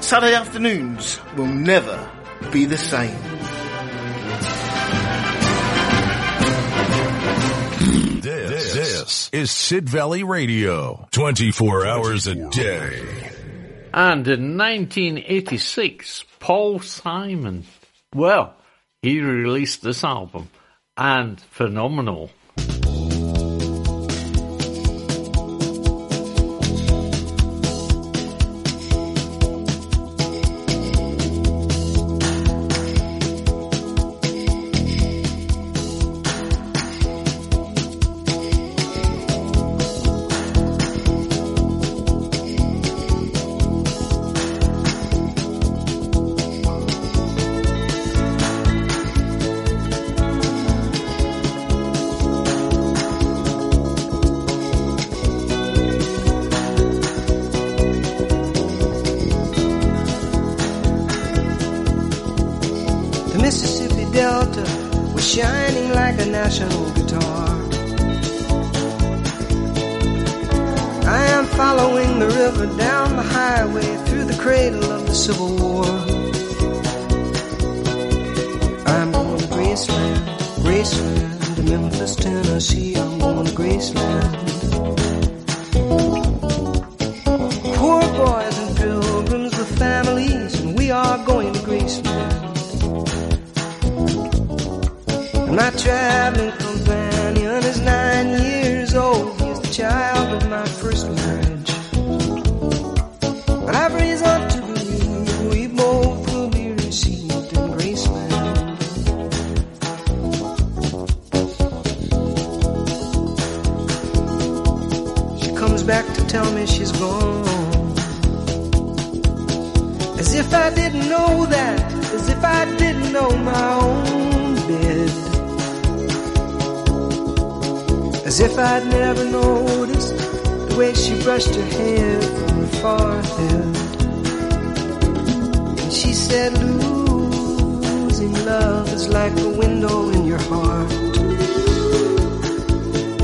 Saturday 0.00 0.34
afternoons 0.34 1.18
will 1.36 1.46
never 1.46 2.08
be 2.52 2.64
the 2.64 2.78
same. 2.78 3.18
This, 9.06 9.30
is 9.32 9.50
Sid 9.52 9.88
Valley 9.88 10.24
Radio. 10.24 11.06
24 11.12 11.86
hours 11.86 12.26
a 12.26 12.34
day. 12.50 13.30
And 13.94 14.26
in 14.26 14.58
1986, 14.58 16.24
Paul 16.40 16.80
Simon, 16.80 17.66
well, 18.12 18.56
he 19.02 19.20
released 19.20 19.82
this 19.82 20.02
album, 20.02 20.50
and 20.96 21.40
phenomenal. 21.40 22.32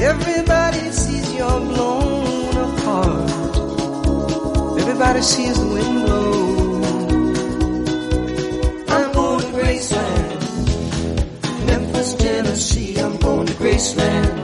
Everybody 0.03 0.91
sees 0.91 1.33
you're 1.33 1.61
blown 1.61 2.57
apart. 2.57 3.31
Everybody 4.81 5.23
sees 5.23 5.57
the 5.61 5.67
wind 5.75 6.05
blow. 6.05 6.83
I'm 8.89 9.13
going 9.13 9.41
to 9.43 9.47
Graceland. 9.57 10.41
Memphis, 11.67 12.15
Tennessee, 12.15 12.99
I'm 12.99 13.17
going 13.19 13.47
to 13.47 13.53
Graceland. 13.53 14.42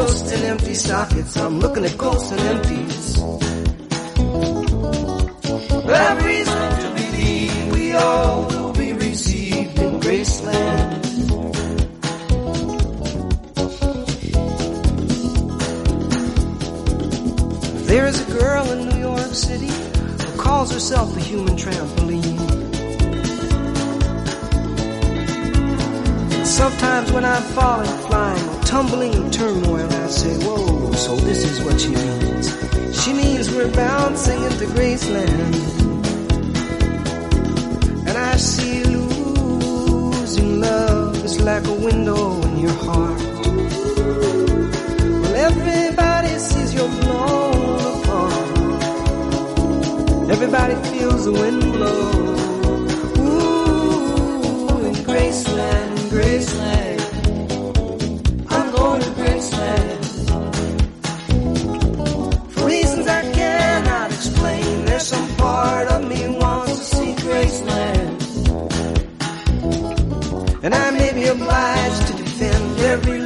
Ghosts 0.00 0.32
and 0.32 0.44
empty 0.44 0.74
sockets. 0.74 1.36
I'm 1.36 1.60
looking 1.60 1.84
at 1.84 1.96
ghosts 1.98 2.30
and 2.32 2.40
empties. 2.54 3.18
I've 6.00 6.24
reason 6.24 6.64
to 6.82 6.88
believe 7.00 7.72
we 7.74 7.92
all 7.92 8.46
will 8.50 8.72
be 8.72 8.92
received 8.94 9.78
in 9.78 10.00
Graceland. 10.00 11.00
There 17.90 18.06
is 18.06 18.18
a 18.26 18.30
girl 18.38 18.64
in 18.72 18.88
New 18.88 19.00
York 19.00 19.34
City 19.48 19.72
who 20.22 20.40
calls 20.40 20.72
herself 20.72 21.14
a 21.16 21.20
human 21.20 21.56
trampoline. 21.56 22.40
Sometimes 26.46 27.12
when 27.12 27.24
I'm 27.24 27.42
falling, 27.58 27.99
tumbling 28.70 29.30
turmoil. 29.32 29.92
I 29.92 30.06
say, 30.06 30.32
whoa, 30.46 30.92
so 30.92 31.16
this 31.16 31.42
is 31.44 31.60
what 31.64 31.80
she 31.80 31.88
means. 31.88 32.46
She 33.02 33.12
means 33.12 33.50
we're 33.50 33.72
bouncing 33.72 34.40
into 34.44 34.66
Graceland. 34.66 35.54
And 38.08 38.16
I 38.16 38.36
see 38.36 38.84
losing 38.84 40.60
love 40.60 41.24
is 41.24 41.40
like 41.40 41.66
a 41.66 41.72
window 41.72 42.40
in 42.42 42.60
your 42.60 42.78
heart. 42.86 43.20
Well, 45.20 45.34
everybody 45.48 46.38
sees 46.38 46.72
you're 46.72 46.94
blown 47.02 47.80
apart. 47.92 48.50
Everybody 50.30 50.76
feels 50.90 51.24
the 51.24 51.32
wind 51.32 51.60
blow. 51.72 52.39
And 70.62 70.74
I 70.74 70.90
may 70.90 71.12
be 71.14 71.26
obliged 71.26 72.06
to 72.08 72.12
defend 72.22 72.80
every 72.80 73.19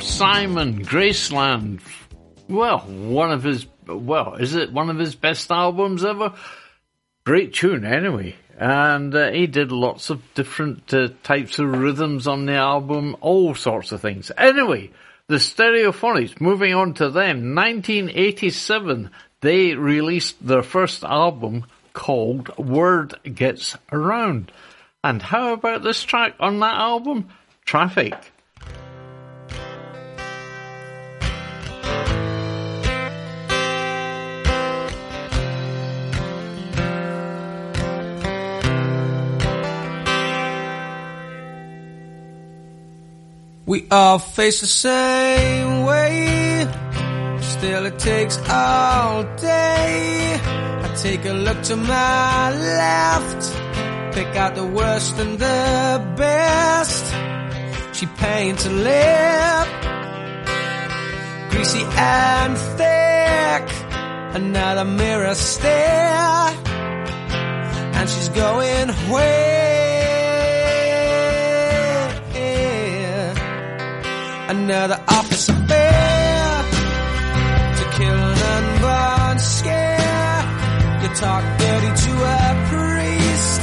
Simon, 0.00 0.84
Graceland. 0.84 1.80
Well, 2.48 2.80
one 2.80 3.30
of 3.30 3.42
his, 3.42 3.66
well, 3.86 4.34
is 4.34 4.54
it 4.54 4.72
one 4.72 4.90
of 4.90 4.98
his 4.98 5.14
best 5.14 5.50
albums 5.50 6.04
ever? 6.04 6.34
Great 7.24 7.54
tune, 7.54 7.84
anyway. 7.84 8.36
And 8.58 9.14
uh, 9.14 9.30
he 9.30 9.46
did 9.46 9.70
lots 9.70 10.10
of 10.10 10.22
different 10.34 10.92
uh, 10.92 11.08
types 11.22 11.58
of 11.58 11.70
rhythms 11.70 12.26
on 12.26 12.46
the 12.46 12.54
album, 12.54 13.16
all 13.20 13.54
sorts 13.54 13.92
of 13.92 14.00
things. 14.00 14.32
Anyway, 14.36 14.90
the 15.28 15.36
Stereophonics, 15.36 16.40
moving 16.40 16.74
on 16.74 16.94
to 16.94 17.10
them, 17.10 17.54
1987, 17.54 19.10
they 19.40 19.74
released 19.74 20.44
their 20.44 20.62
first 20.62 21.04
album 21.04 21.66
called 21.92 22.56
Word 22.58 23.14
Gets 23.22 23.76
Around. 23.92 24.50
And 25.04 25.22
how 25.22 25.52
about 25.52 25.82
this 25.82 26.02
track 26.02 26.34
on 26.40 26.60
that 26.60 26.74
album? 26.74 27.28
Traffic. 27.64 28.14
We 43.68 43.84
all 43.90 44.18
face 44.18 44.62
the 44.62 44.66
same 44.66 45.84
way. 45.84 46.66
Still, 47.42 47.84
it 47.84 47.98
takes 47.98 48.38
all 48.48 49.24
day. 49.36 50.40
I 50.42 50.94
take 50.96 51.26
a 51.26 51.34
look 51.34 51.62
to 51.64 51.76
my 51.76 52.50
left, 52.50 53.42
pick 54.14 54.34
out 54.36 54.54
the 54.54 54.64
worst 54.64 55.18
and 55.18 55.38
the 55.38 56.14
best. 56.16 57.04
She 57.94 58.06
paints 58.06 58.64
a 58.64 58.70
lip, 58.70 59.68
greasy 61.50 61.84
and 61.94 62.56
thick. 62.78 63.64
Another 64.40 64.86
mirror 64.86 65.34
stare, 65.34 66.56
and 67.98 68.08
she's 68.08 68.30
going 68.30 68.88
where? 69.12 69.57
Another 74.48 74.98
officer 75.06 75.52
affair 75.52 76.62
to 77.76 77.84
kill 77.98 78.14
an 78.14 78.38
unborn 78.56 79.38
scare. 79.38 80.42
You 81.02 81.08
talk 81.14 81.44
dirty 81.58 81.90
to 82.04 82.12
a 82.34 82.46
priest, 82.70 83.60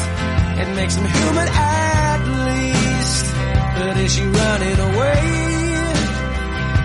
it 0.61 0.75
makes 0.75 0.93
him 0.93 1.05
human 1.05 1.47
at 1.47 2.21
least. 2.49 3.25
But 3.77 3.97
is 3.97 4.13
she 4.13 4.25
running 4.25 4.79
away 4.89 5.23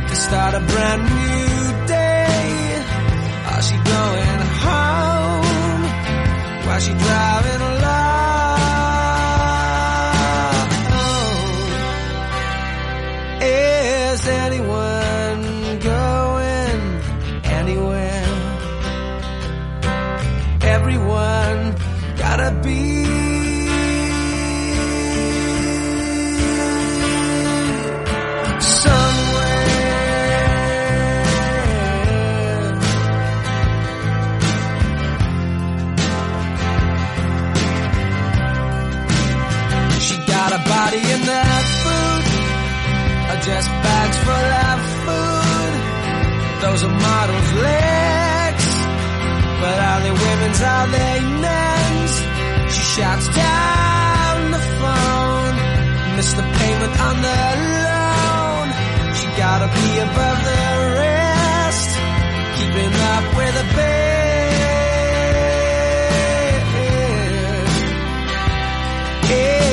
to 0.09 0.17
start 0.17 0.55
a 0.55 0.61
brand 0.61 1.03
new 1.03 1.87
day? 1.87 2.83
Or 3.53 3.61
she 3.61 3.77
going 3.77 4.41
home 4.65 5.83
while 6.67 6.81
she 6.81 6.93
driving 6.95 7.61
along? 7.61 8.20
Those 46.71 46.85
are 46.85 46.89
models' 46.89 47.53
legs, 47.55 48.67
but 49.61 49.79
are 49.89 50.01
they 50.03 50.11
women's? 50.13 50.63
Are 50.63 50.87
they 50.87 51.21
men's? 51.41 51.80
Shouts 53.01 53.29
down 53.35 54.51
the 54.51 54.59
phone, 54.79 55.57
missed 56.17 56.37
the 56.37 56.43
payment 56.43 57.01
on 57.01 57.17
the 57.23 57.41
loan. 57.87 58.67
She 59.17 59.27
gotta 59.41 59.69
be 59.73 59.89
above 60.01 60.39
the 60.51 60.65
rest, 61.01 61.91
keeping 62.57 62.93
up 63.15 63.25
with 63.39 63.55
the 63.57 63.65
best. 63.75 64.21
Is 69.33 69.70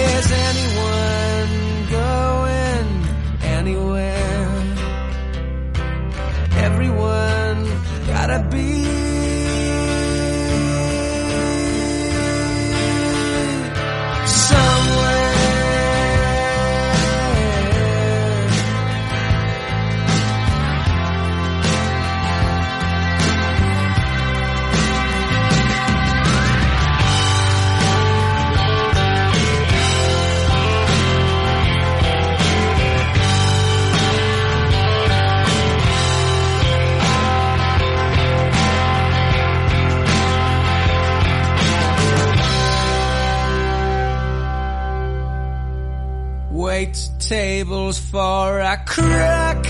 tables 47.28 48.00
for 48.00 48.60
a 48.60 48.78
crook. 48.86 49.66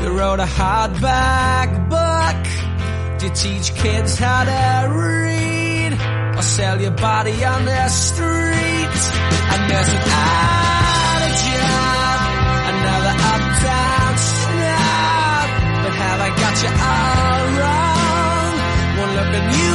You 0.00 0.08
wrote 0.18 0.40
a 0.40 0.50
hardback 0.60 1.88
book 1.88 3.18
to 3.20 3.30
teach 3.30 3.74
kids 3.74 4.18
how 4.18 4.44
to 4.44 4.92
read. 4.94 5.92
or 6.36 6.42
sell 6.42 6.80
your 6.80 6.90
body 6.92 7.44
on 7.44 7.64
the 7.64 7.88
street. 7.88 8.98
And 9.52 9.70
there's 9.70 9.88
an 9.88 10.02
out 10.04 11.22
of 11.28 11.34
job, 11.48 12.20
another 12.72 13.14
uptown 13.32 14.14
snob. 14.30 15.46
But 15.82 15.94
have 16.02 16.20
I 16.28 16.30
got 16.42 16.54
you 16.62 16.72
all 16.92 17.44
wrong? 17.58 18.52
One 19.00 19.12
look 19.16 19.32
and 19.38 19.48
you 19.56 19.67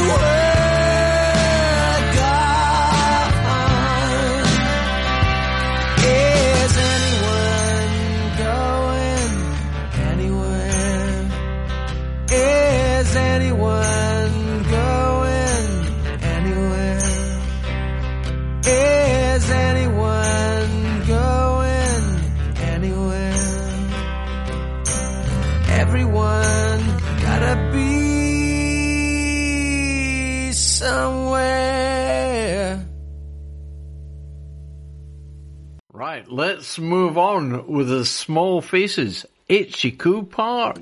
let's 36.34 36.80
move 36.80 37.16
on 37.16 37.68
with 37.68 37.88
the 37.88 38.04
small 38.04 38.60
faces. 38.60 39.24
Itchycoo 39.48 40.28
Park. 40.28 40.78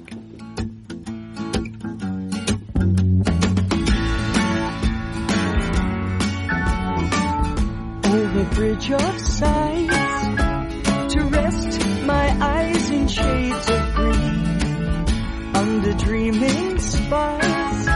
over 8.04 8.44
bridge 8.54 8.90
of 8.92 9.20
sights 9.20 11.14
to 11.14 11.20
rest 11.30 12.04
my 12.04 12.28
eyes 12.40 12.90
in 12.90 13.08
shades 13.08 13.70
of 13.70 13.94
green 13.94 15.56
under 15.56 15.92
dreaming 15.94 16.78
spires 16.78 17.86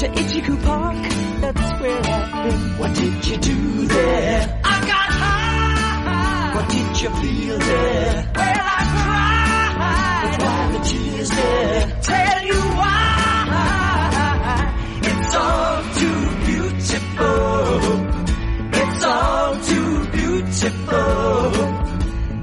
to 0.00 0.06
Itchycoo 0.06 0.62
Park 0.62 0.96
that's 1.40 1.80
where 1.80 1.98
I've 1.98 2.50
been 2.50 2.78
what 2.78 2.94
did 2.94 3.26
you 3.26 3.36
do 3.38 3.86
there 3.86 4.59
what 7.02 7.22
you 7.22 7.22
feel 7.22 7.58
there 7.58 8.30
well 8.34 8.60
I 8.60 8.84
cried 9.00 10.34
why 10.42 10.72
the 10.72 10.78
tears 10.84 11.30
there 11.30 12.00
tell 12.02 12.42
you 12.44 12.60
why 12.80 13.00
it's 15.02 15.34
all 15.34 15.82
too 16.00 16.20
beautiful 16.46 17.40
it's 18.72 19.04
all 19.04 19.60
too 19.60 20.06
beautiful. 20.10 21.00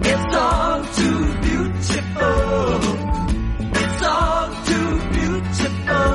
It's 0.02 0.36
all 0.36 0.84
too 0.86 1.22
beautiful. 1.42 2.82
It's 3.82 4.04
all 4.04 4.48
too 4.66 4.92
beautiful. 5.14 6.08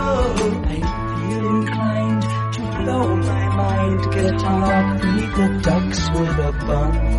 I 0.65 0.81
feel 1.19 1.47
inclined 1.57 2.23
to 2.55 2.61
blow 2.79 3.07
my 3.17 3.45
mind, 3.57 4.01
get 4.13 4.43
on 4.45 4.99
beat 5.01 5.31
the 5.37 5.49
ducks 5.63 6.11
with 6.11 6.39
a 6.39 6.53
bun. 6.67 7.12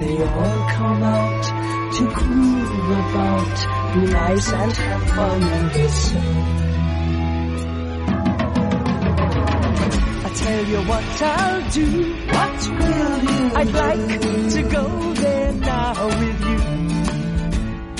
They 0.00 0.18
all 0.22 0.68
come 0.70 1.02
out 1.04 1.44
to 1.96 2.04
groove 2.14 2.90
about, 2.90 3.56
be 3.94 4.00
nice 4.12 4.52
and 4.52 4.72
have 4.72 5.10
fun 5.10 5.40
the 5.72 5.88
sun. 5.88 6.34
I 10.24 10.28
tell 10.34 10.64
you 10.66 10.80
what 10.90 11.22
I'll 11.22 11.70
do. 11.70 11.86
What 12.26 12.58
will 12.70 13.18
you 13.22 13.52
I'd 13.54 13.72
like 13.72 14.20
to 14.54 14.62
go 14.62 15.12
there 15.14 15.52
now 15.52 16.06
with 16.20 16.40
you. 16.50 16.60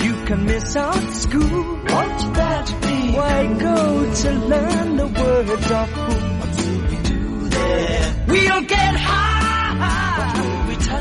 You 0.04 0.14
can 0.26 0.44
miss 0.46 0.76
out 0.76 1.12
school. 1.12 1.64
Won't 1.92 2.34
that 2.34 2.66
be? 2.82 2.96
Why 3.16 3.54
go 3.54 4.14
to 4.22 4.30
learn 4.32 4.96
the 4.96 5.06
words 5.06 5.70
of 5.70 5.90
who? 5.90 6.12
What 6.40 6.52
will 6.58 6.80
we 6.90 6.96
do 7.04 7.48
there? 7.50 8.24
We'll 8.26 8.62
get 8.62 8.96
high. 8.96 9.34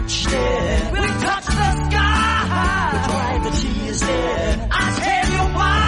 What 0.03 0.91
will 0.91 1.01
we 1.01 1.07
touch 1.07 1.45
the 1.45 1.71
sky. 1.87 2.91
We'll 2.91 3.07
dry 3.07 3.33
the 3.43 3.51
tears 3.55 3.99
there. 4.01 4.67
I 4.69 4.83
tell 4.99 5.27
you 5.31 5.43
why. 5.55 5.79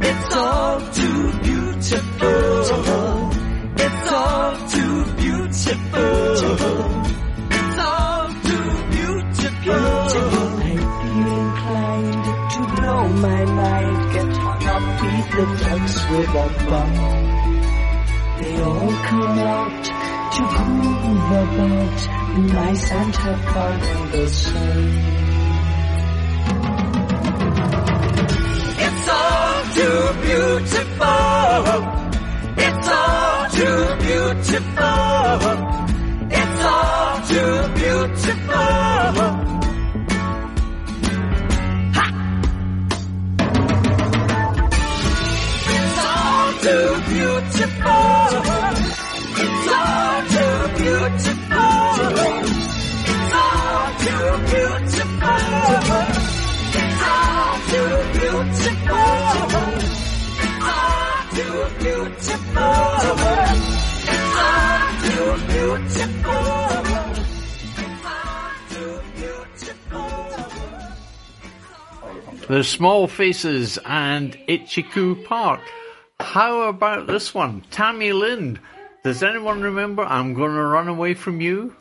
It's 0.00 0.32
all 0.34 0.80
too 0.98 1.20
beautiful. 1.44 2.40
It's 3.76 4.08
all 4.10 4.52
too 4.68 5.04
beautiful. 5.16 6.10
It's 7.50 7.78
all 7.78 8.28
too 8.48 8.68
beautiful. 8.90 9.84
I 10.56 10.80
feel 11.02 11.32
inclined 11.44 12.24
to 12.52 12.60
blow 12.74 13.04
my 13.08 13.42
mind, 13.44 13.96
get 14.14 14.30
hung 14.36 14.64
up, 14.74 14.84
beat 15.02 15.28
the 15.36 15.44
ducks 15.60 15.96
with 16.10 16.30
a 16.30 16.70
bun. 16.70 17.35
They 18.56 18.62
all 18.62 18.88
come 18.88 19.38
out 19.38 19.84
to 19.84 20.42
groove 20.56 21.30
about, 21.42 21.98
nice 22.54 22.90
and 22.90 23.14
have 23.16 23.42
fun 23.52 23.80
in 23.82 24.10
the 24.12 24.28
sun. 24.28 24.82
It's 28.86 29.08
all 29.20 29.62
too 29.76 30.00
beautiful. 30.24 31.76
It's 32.66 32.88
all 32.88 33.40
too 33.58 33.80
beautiful. 34.06 35.54
It's 36.40 36.62
all 36.64 37.14
too 37.28 37.54
beautiful. 37.80 38.68
Ha! 41.96 42.06
It's 45.76 45.98
all 46.08 46.48
too 46.64 46.88
beautiful. 47.12 48.25
The 72.48 72.64
Small 72.64 73.06
Faces 73.06 73.78
and 73.84 74.36
Itchycoo 74.48 75.24
Park. 75.24 75.60
How 76.18 76.62
about 76.62 77.06
this 77.06 77.32
one? 77.32 77.62
Tami 77.70 78.12
Lynn. 78.12 78.58
Does 79.06 79.22
anyone 79.22 79.60
remember 79.60 80.02
I'm 80.02 80.34
Gonna 80.34 80.66
Run 80.66 80.88
Away 80.88 81.14
From 81.14 81.40
You? 81.40 81.72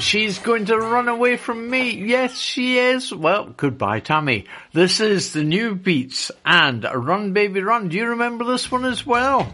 She's 0.00 0.38
going 0.38 0.66
to 0.66 0.78
run 0.78 1.08
away 1.08 1.36
from 1.36 1.68
me. 1.68 1.90
Yes, 1.90 2.38
she 2.38 2.78
is. 2.78 3.12
Well, 3.12 3.52
goodbye, 3.56 4.00
Tami. 4.00 4.46
This 4.72 5.00
is 5.00 5.32
the 5.32 5.40
Newbeats 5.40 6.30
and 6.44 6.84
Run 6.84 7.32
Baby 7.32 7.60
Run. 7.60 7.88
Do 7.88 7.96
you 7.96 8.06
remember 8.10 8.44
this 8.44 8.70
one 8.70 8.84
as 8.84 9.04
well? 9.04 9.50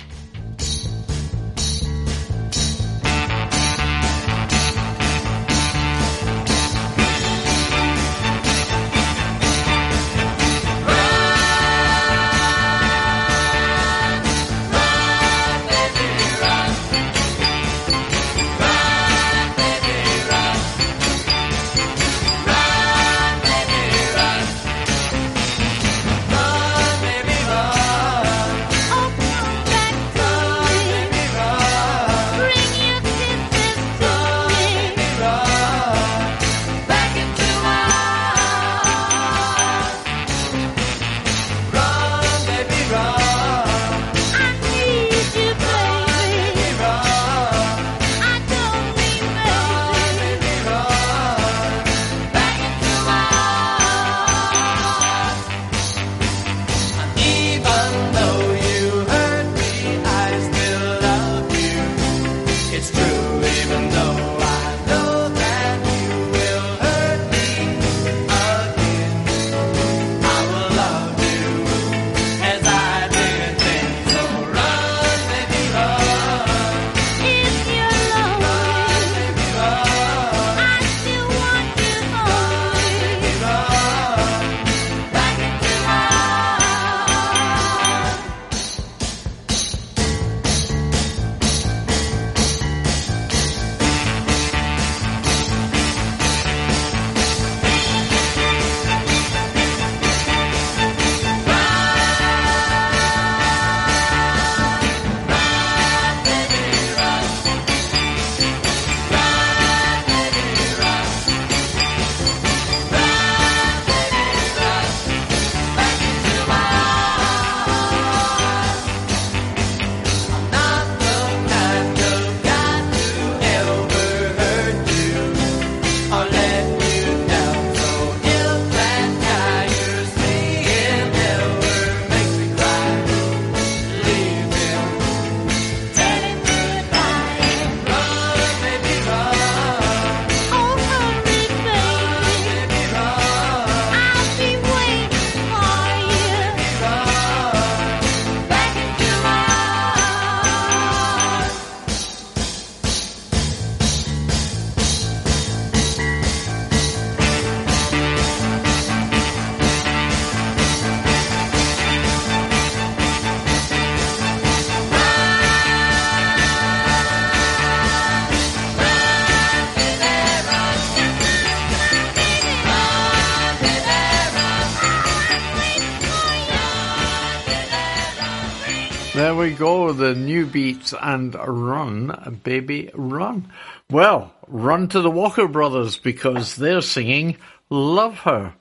We 179.45 179.53
go, 179.53 179.93
the 179.93 180.15
Newbeats 180.15 180.95
and 180.99 181.35
Run, 181.35 182.41
Baby 182.45 182.89
Run. 182.95 183.53
Well, 183.91 184.33
run 184.49 184.89
to 184.89 185.03
the 185.03 185.11
Walker 185.11 185.47
Brothers 185.47 185.99
because 185.99 186.57
they're 186.57 186.81
singing 186.81 187.37
Love 187.69 188.21
Her. 188.21 188.55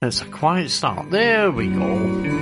It's 0.00 0.22
a 0.22 0.24
quiet 0.24 0.70
start. 0.70 1.10
There 1.10 1.50
we 1.50 1.68
go. 1.68 2.41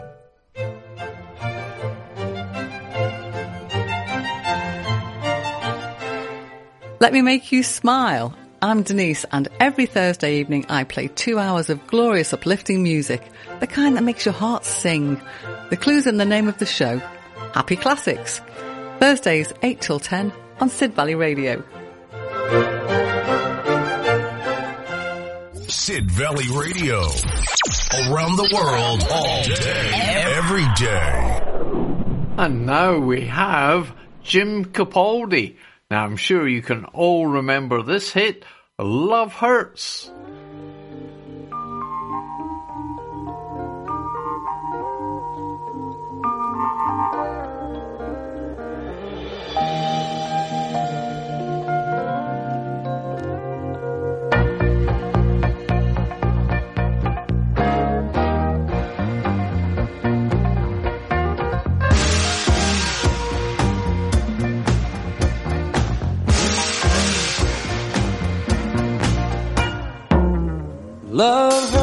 Let 7.00 7.14
me 7.14 7.24
make 7.24 7.52
you 7.52 7.64
smile. 7.64 8.36
I'm 8.64 8.84
Denise, 8.84 9.26
and 9.32 9.48
every 9.60 9.88
Thursday 9.88 10.36
evening 10.40 10.68
I 10.70 10.84
play 10.84 11.08
two 11.08 11.40
hours 11.40 11.72
of 11.72 11.88
glorious 11.88 12.32
uplifting 12.32 12.84
music, 12.84 13.24
the 13.60 13.66
kind 13.66 13.98
that 13.98 14.04
makes 14.04 14.24
your 14.24 14.36
heart 14.36 14.66
sing. 14.66 15.20
The 15.72 15.78
clue's 15.78 16.06
in 16.06 16.18
the 16.18 16.26
name 16.26 16.48
of 16.48 16.60
the 16.60 16.68
show. 16.68 17.00
Happy 17.56 17.76
Classics. 17.76 18.40
Thursdays 19.00 19.52
8 19.64 19.82
till 19.82 20.00
10 20.00 20.32
on 20.60 20.70
Sid 20.70 20.94
Valley 20.94 21.16
Radio. 21.16 21.64
Sid 25.68 26.12
Valley 26.12 26.46
Radio. 26.56 27.00
Around 28.12 28.36
the 28.36 28.52
world, 28.54 29.04
all 29.12 29.44
day, 29.44 29.90
every 30.38 30.68
day. 30.76 31.42
And 32.38 32.68
now 32.68 33.00
we 33.00 33.22
have 33.26 33.92
Jim 34.22 34.66
Capaldi. 34.66 35.56
Now 35.92 36.06
I'm 36.06 36.16
sure 36.16 36.48
you 36.48 36.62
can 36.62 36.86
all 36.86 37.28
remember 37.28 37.82
this 37.84 38.14
hit, 38.14 38.46
Love 38.80 39.34
Hurts. 39.34 40.10
Love 71.14 71.81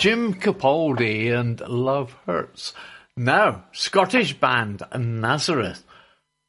Jim 0.00 0.32
Capaldi 0.32 1.30
and 1.30 1.60
Love 1.60 2.16
Hurts. 2.24 2.72
Now, 3.18 3.66
Scottish 3.72 4.32
band 4.32 4.82
Nazareth. 4.98 5.84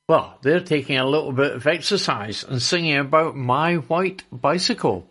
Well, 0.07 0.39
they're 0.41 0.61
taking 0.61 0.97
a 0.97 1.05
little 1.05 1.33
bit 1.33 1.51
of 1.51 1.67
exercise 1.67 2.45
and 2.45 2.61
singing 2.61 2.95
about 2.95 3.35
My 3.35 3.75
White 3.75 4.23
Bicycle. 4.31 5.09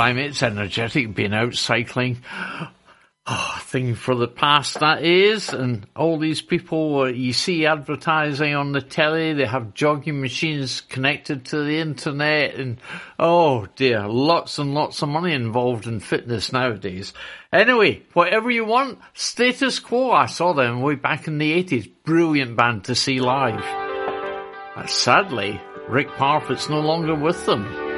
climates, 0.00 0.42
energetic, 0.42 1.14
being 1.14 1.34
out 1.34 1.54
cycling. 1.54 2.16
Oh, 3.26 3.58
thing 3.64 3.94
for 3.94 4.14
the 4.14 4.26
past 4.26 4.80
that 4.80 5.04
is, 5.04 5.50
and 5.50 5.86
all 5.94 6.18
these 6.18 6.40
people 6.40 7.00
uh, 7.00 7.04
you 7.08 7.34
see 7.34 7.66
advertising 7.66 8.54
on 8.54 8.72
the 8.72 8.80
telly, 8.80 9.34
they 9.34 9.44
have 9.44 9.74
jogging 9.74 10.22
machines 10.22 10.80
connected 10.80 11.44
to 11.44 11.62
the 11.62 11.80
internet, 11.80 12.54
and 12.54 12.80
oh 13.18 13.66
dear, 13.76 14.08
lots 14.08 14.58
and 14.58 14.72
lots 14.72 15.02
of 15.02 15.10
money 15.10 15.34
involved 15.34 15.86
in 15.86 16.00
fitness 16.00 16.50
nowadays. 16.50 17.12
Anyway, 17.52 18.02
whatever 18.14 18.50
you 18.50 18.64
want, 18.64 18.98
status 19.12 19.80
quo. 19.80 20.12
I 20.12 20.26
saw 20.26 20.54
them 20.54 20.80
way 20.80 20.94
back 20.94 21.26
in 21.26 21.36
the 21.36 21.62
80s. 21.62 21.92
Brilliant 22.04 22.56
band 22.56 22.84
to 22.84 22.94
see 22.94 23.20
live. 23.20 23.62
But 24.74 24.88
sadly, 24.88 25.60
Rick 25.90 26.08
Parfitt's 26.16 26.70
no 26.70 26.80
longer 26.80 27.14
with 27.14 27.44
them. 27.44 27.89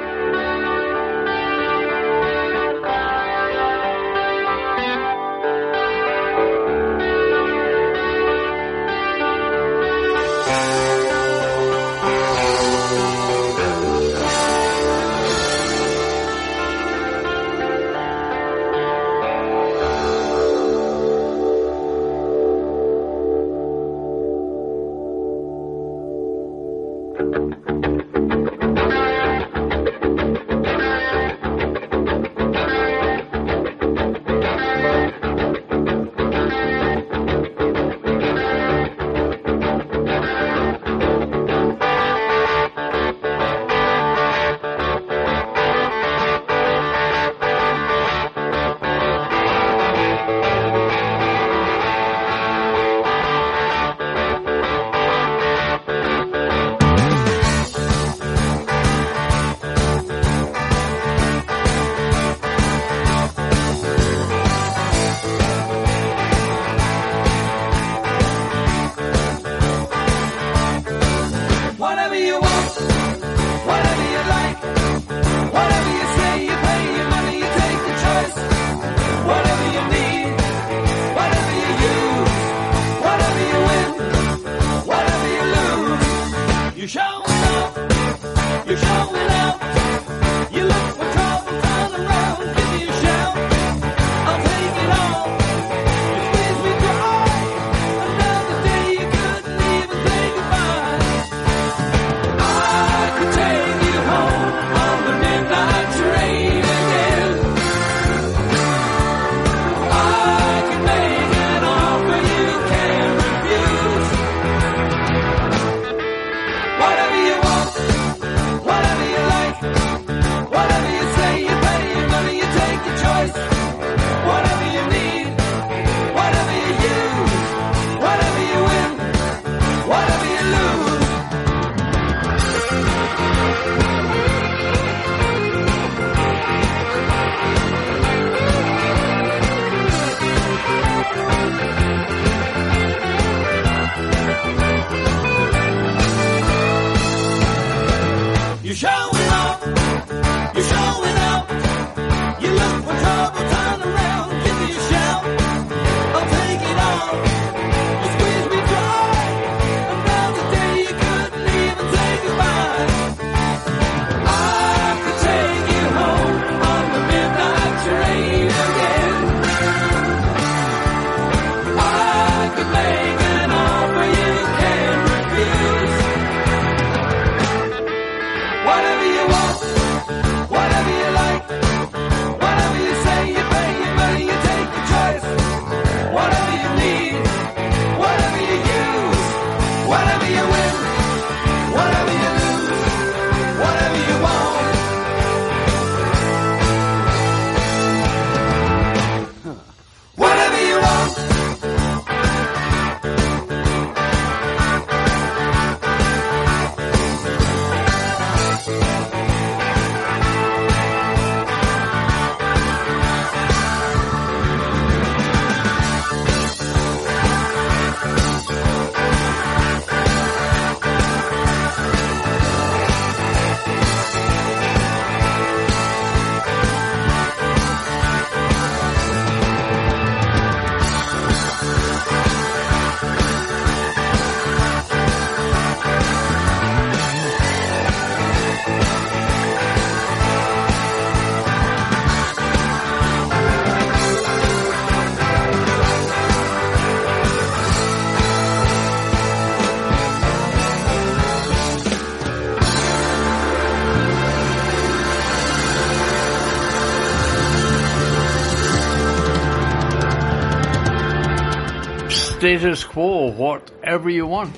status 262.43 262.83
quo, 262.83 263.31
whatever 263.31 264.09
you 264.09 264.27
want. 264.27 264.53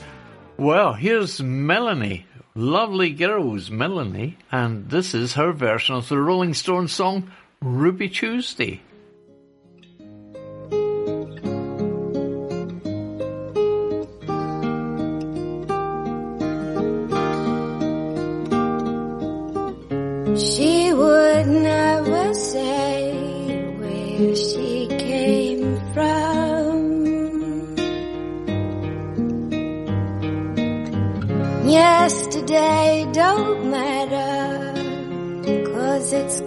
Well, 0.58 0.94
here's 0.94 1.40
Melanie. 1.40 2.26
Lovely 2.56 3.12
girls, 3.12 3.70
Melanie, 3.70 4.40
and 4.52 4.90
this 4.90 5.14
is 5.14 5.34
her 5.34 5.52
version 5.52 5.94
of 5.94 6.10
the 6.10 6.18
Rolling 6.18 6.56
Stones 6.56 6.94
song 6.94 7.32
Ruby 7.62 8.10
Tuesday. 8.10 8.82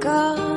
Go. 0.00 0.47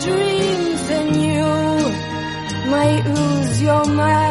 dreams 0.00 0.82
and 0.98 1.16
you 1.16 1.44
might 2.70 3.04
lose 3.06 3.62
your 3.62 3.84
mind. 3.86 4.27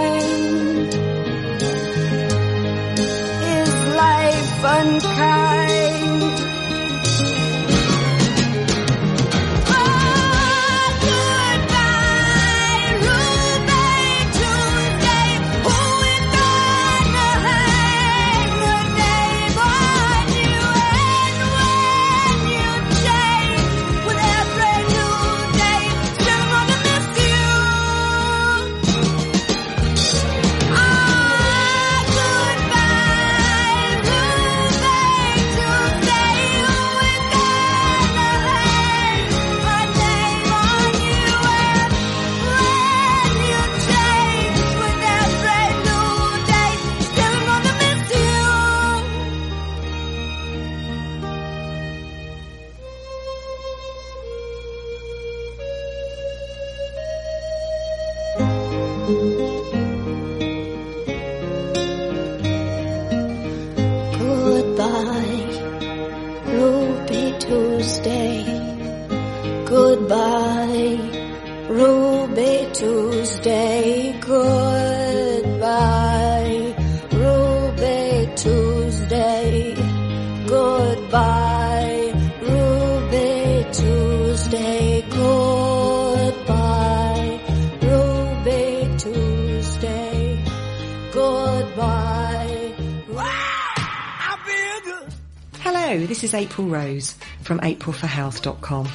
Rose 96.68 97.16
from 97.42 97.60
aprilforhealth.com. 97.60 98.88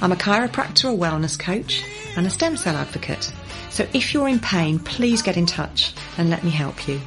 I'm 0.00 0.12
a 0.12 0.16
chiropractor, 0.16 0.94
a 0.94 0.96
wellness 0.96 1.38
coach 1.38 1.84
and 2.16 2.26
a 2.26 2.30
stem 2.30 2.56
cell 2.56 2.76
advocate. 2.76 3.30
So 3.70 3.86
if 3.92 4.14
you're 4.14 4.28
in 4.28 4.38
pain, 4.38 4.78
please 4.78 5.20
get 5.22 5.36
in 5.36 5.46
touch 5.46 5.92
and 6.16 6.30
let 6.30 6.44
me 6.44 6.50
help 6.50 6.88
you. 6.88 7.00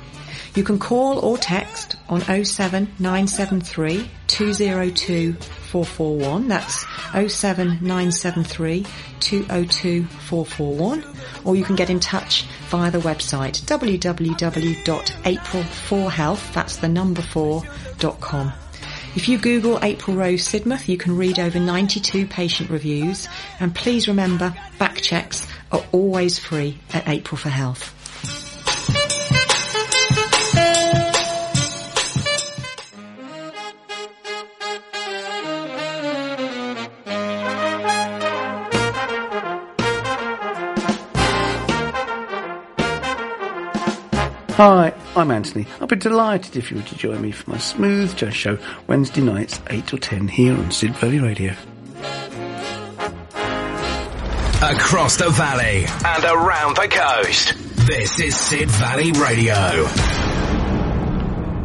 You 0.54 0.64
can 0.64 0.80
call 0.80 1.20
or 1.20 1.38
text 1.38 1.96
on 2.10 2.20
07973 2.22 4.10
202 4.28 5.34
441. 5.34 6.50
That's 6.50 6.86
07973 7.14 8.86
202 9.22 10.06
441. 10.06 11.06
Or 11.46 11.56
you 11.56 11.64
can 11.64 11.78
get 11.78 11.90
in 11.90 12.02
touch 12.02 12.44
via 12.70 12.92
the 12.92 13.00
website 13.00 13.62
www.april4health, 13.62 16.54
that's 16.54 16.76
the 16.78 16.90
number 16.90 17.22
4.com. 17.22 18.54
If 19.14 19.28
you 19.28 19.38
Google 19.38 19.78
April 19.84 20.16
Rose 20.16 20.48
Sidmouth, 20.48 20.88
you 20.88 20.98
can 20.98 21.18
read 21.18 21.38
over 21.38 21.60
92 21.60 22.28
patient 22.28 22.70
reviews. 22.70 23.28
And 23.60 23.76
please 23.76 24.08
remember, 24.08 24.56
back 24.80 25.02
checks 25.02 25.46
are 25.70 25.84
always 25.92 26.40
free 26.40 26.78
at 26.94 27.10
April 27.10 27.38
for 27.38 27.50
Health. 27.50 28.01
Hi, 44.64 44.94
I'm 45.16 45.32
Anthony. 45.32 45.66
I'll 45.80 45.88
be 45.88 45.96
delighted 45.96 46.56
if 46.56 46.70
you 46.70 46.78
were 46.78 46.84
to 46.84 46.96
join 46.96 47.20
me 47.20 47.32
for 47.32 47.50
my 47.50 47.58
Smooth 47.58 48.16
Jazz 48.16 48.36
Show 48.36 48.60
Wednesday 48.86 49.22
nights, 49.22 49.60
8 49.72 49.88
till 49.88 49.98
10 49.98 50.28
here 50.28 50.54
on 50.54 50.70
Sid 50.70 50.96
Valley 50.98 51.18
Radio. 51.18 51.54
Across 54.62 55.18
the 55.18 55.32
valley 55.32 55.86
and 56.06 56.24
around 56.26 56.76
the 56.76 56.88
coast. 56.88 57.56
This 57.88 58.20
is 58.20 58.38
Sid 58.38 58.70
Valley 58.70 59.12
Radio. 59.14 59.88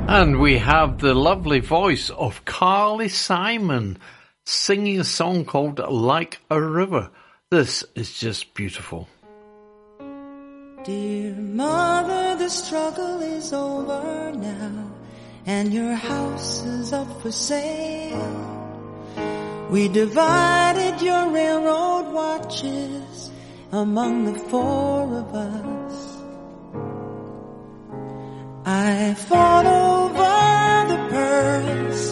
And 0.08 0.40
we 0.40 0.56
have 0.56 0.96
the 0.96 1.12
lovely 1.12 1.60
voice 1.60 2.08
of 2.08 2.46
Carly 2.46 3.10
Simon 3.10 3.98
singing 4.46 5.00
a 5.00 5.04
song 5.04 5.44
called 5.44 5.80
Like 5.80 6.40
a 6.48 6.58
River. 6.58 7.10
This 7.50 7.84
is 7.94 8.18
just 8.18 8.54
beautiful. 8.54 9.06
Dear 10.86 11.34
mother, 11.34 12.36
the 12.36 12.48
struggle 12.48 13.20
is 13.20 13.52
over 13.52 14.30
now, 14.36 14.88
and 15.44 15.74
your 15.74 15.94
house 15.94 16.64
is 16.64 16.92
up 16.92 17.10
for 17.22 17.32
sale. 17.32 18.54
We 19.68 19.88
divided 19.88 21.02
your 21.02 21.28
railroad 21.30 22.12
watches 22.12 23.32
among 23.72 24.26
the 24.26 24.38
four 24.38 25.12
of 25.22 25.34
us. 25.34 26.18
I 28.64 29.14
fought 29.14 29.66
over 29.66 30.36
the 30.92 31.00
pearls 31.10 32.02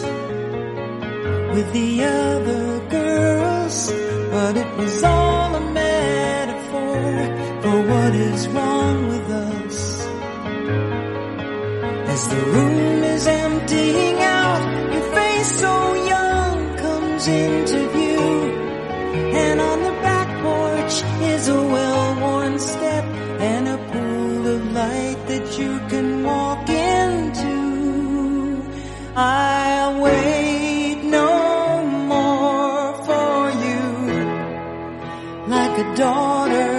with 1.55 1.71
the 1.71 2.03
other 2.03 2.89
girls, 2.89 3.89
but 4.31 4.57
it 4.57 4.77
was 4.77 5.01
all 5.01 5.55
a 5.55 5.61
metaphor 5.71 7.44
for 7.75 7.83
what 7.93 8.15
is 8.15 8.47
wrong 8.49 9.07
with 9.07 9.27
us. 9.29 9.77
As 12.13 12.21
the 12.33 12.41
room 12.55 13.03
is 13.15 13.27
emptying 13.27 14.17
out, 14.39 14.63
your 14.93 15.07
face 15.17 15.51
so 15.63 15.75
young 16.13 16.57
comes 16.77 17.27
into 17.27 17.77
view. 17.95 18.27
And 19.43 19.57
on 19.69 19.77
the 19.87 19.95
back 20.07 20.29
porch 20.45 20.95
is 21.33 21.43
a 21.49 21.61
well-worn 21.75 22.59
step 22.59 23.05
and 23.51 23.67
a 23.67 23.79
pool 23.91 24.41
of 24.55 24.61
light 24.71 25.19
that 25.31 25.45
you 25.59 25.73
can 25.91 26.23
walk 26.23 26.69
into. 26.69 27.55
I'll 29.17 30.01
wait 30.01 30.99
no 31.03 31.31
more 32.13 32.85
for 33.07 33.37
you 33.65 33.83
like 35.55 35.75
a 35.85 35.95
daughter. 35.95 36.74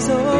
so 0.00 0.37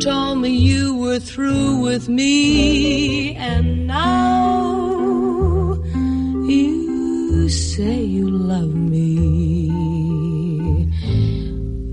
Told 0.00 0.38
me 0.38 0.50
you 0.50 0.96
were 0.96 1.18
through 1.18 1.80
with 1.80 2.08
me, 2.08 3.34
and 3.36 3.86
now 3.86 5.82
you 6.46 7.48
say 7.48 8.02
you 8.02 8.28
love 8.30 8.74
me. 8.74 9.70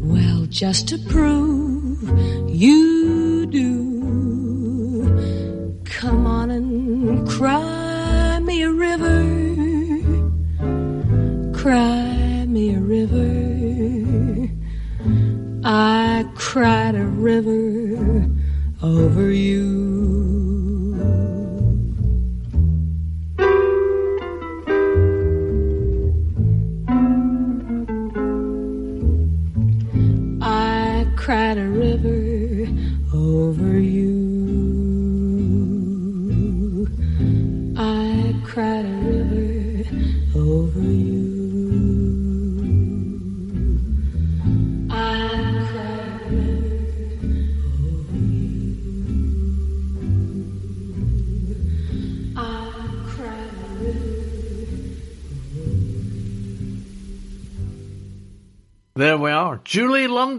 Well, 0.01 0.45
just 0.47 0.87
to 0.89 0.97
prove 0.97 2.01
you 2.49 3.45
do. 3.47 3.86
river 17.41 18.29
over 18.81 19.31
you. 19.31 19.76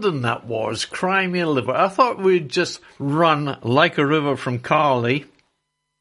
That 0.09 0.45
was. 0.45 0.85
Cry 0.85 1.27
Me 1.27 1.39
a 1.39 1.47
River. 1.47 1.71
I 1.71 1.87
thought 1.87 2.19
we'd 2.19 2.49
just 2.49 2.79
run 2.97 3.57
like 3.61 3.97
a 3.97 4.05
river 4.05 4.35
from 4.35 4.59
Carly 4.59 5.25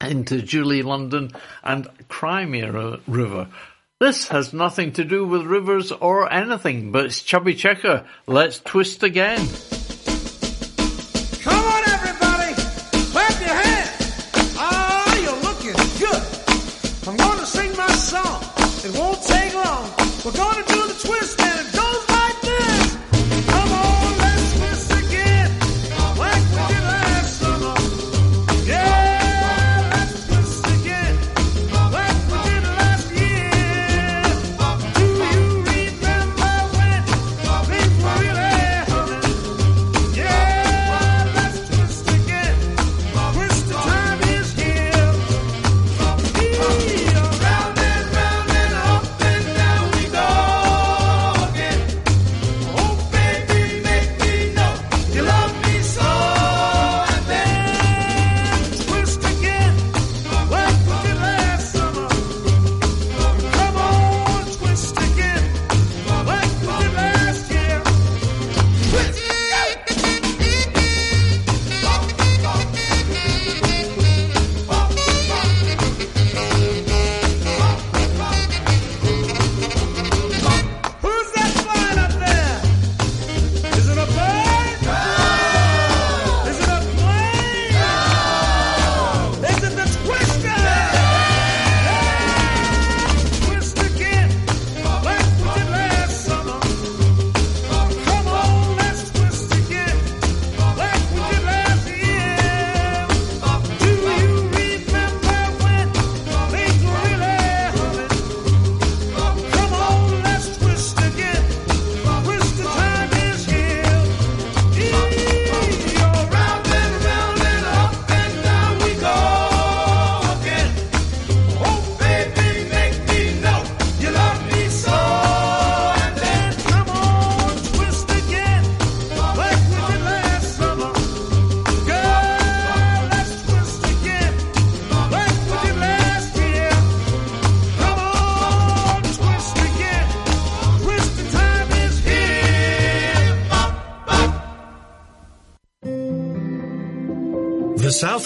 into 0.01 0.43
Julie 0.43 0.83
London 0.83 1.33
and 1.63 1.89
Cry 2.09 2.45
Me 2.45 2.61
a 2.61 2.73
Ri- 2.73 3.01
River. 3.07 3.49
This 4.01 4.29
has 4.29 4.53
nothing 4.53 4.93
to 4.93 5.05
do 5.05 5.27
with 5.27 5.43
rivers 5.43 5.91
or 5.93 6.33
anything, 6.33 6.93
but 6.93 7.07
it's 7.07 7.23
Chubby 7.23 7.55
Checker. 7.55 8.07
Let's 8.27 8.61
twist 8.61 9.03
again. 9.03 9.47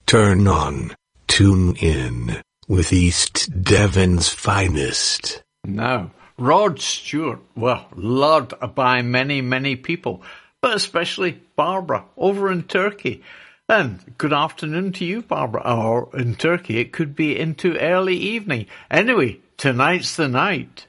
Turn 0.07 0.47
on, 0.49 0.95
tune 1.29 1.77
in 1.77 2.43
with 2.69 2.93
East 2.93 3.63
Devon's 3.63 4.29
finest. 4.29 5.43
Now, 5.65 6.11
Rod 6.37 6.81
Stewart, 6.81 7.41
well, 7.57 7.87
loved 7.95 8.55
by 8.75 9.03
many, 9.03 9.41
many 9.41 9.77
people, 9.77 10.23
but 10.61 10.77
especially 10.77 11.41
Barbara 11.57 12.05
over 12.17 12.51
in 12.51 12.65
Turkey. 12.65 13.23
And 13.69 14.15
good 14.19 14.33
afternoon 14.33 14.93
to 14.95 15.05
you, 15.05 15.23
Barbara. 15.23 15.63
Or 15.65 16.11
in 16.13 16.35
Turkey, 16.35 16.81
it 16.81 16.93
could 16.93 17.15
be 17.15 17.39
into 17.39 17.79
early 17.79 18.17
evening. 18.17 18.67
Anyway, 18.91 19.39
tonight's 19.57 20.17
the 20.17 20.29
night. 20.29 20.87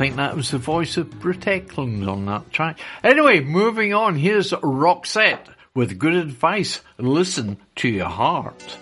think 0.00 0.16
that 0.16 0.34
was 0.34 0.50
the 0.50 0.56
voice 0.56 0.96
of 0.96 1.10
Britt 1.20 1.40
Ekland 1.40 2.08
on 2.10 2.24
that 2.24 2.50
track. 2.50 2.80
Anyway, 3.04 3.40
moving 3.40 3.92
on, 3.92 4.16
here's 4.16 4.50
Roxette 4.50 5.48
with 5.74 5.98
good 5.98 6.14
advice. 6.14 6.80
Listen 6.96 7.58
to 7.76 7.88
your 7.90 8.08
heart. 8.08 8.78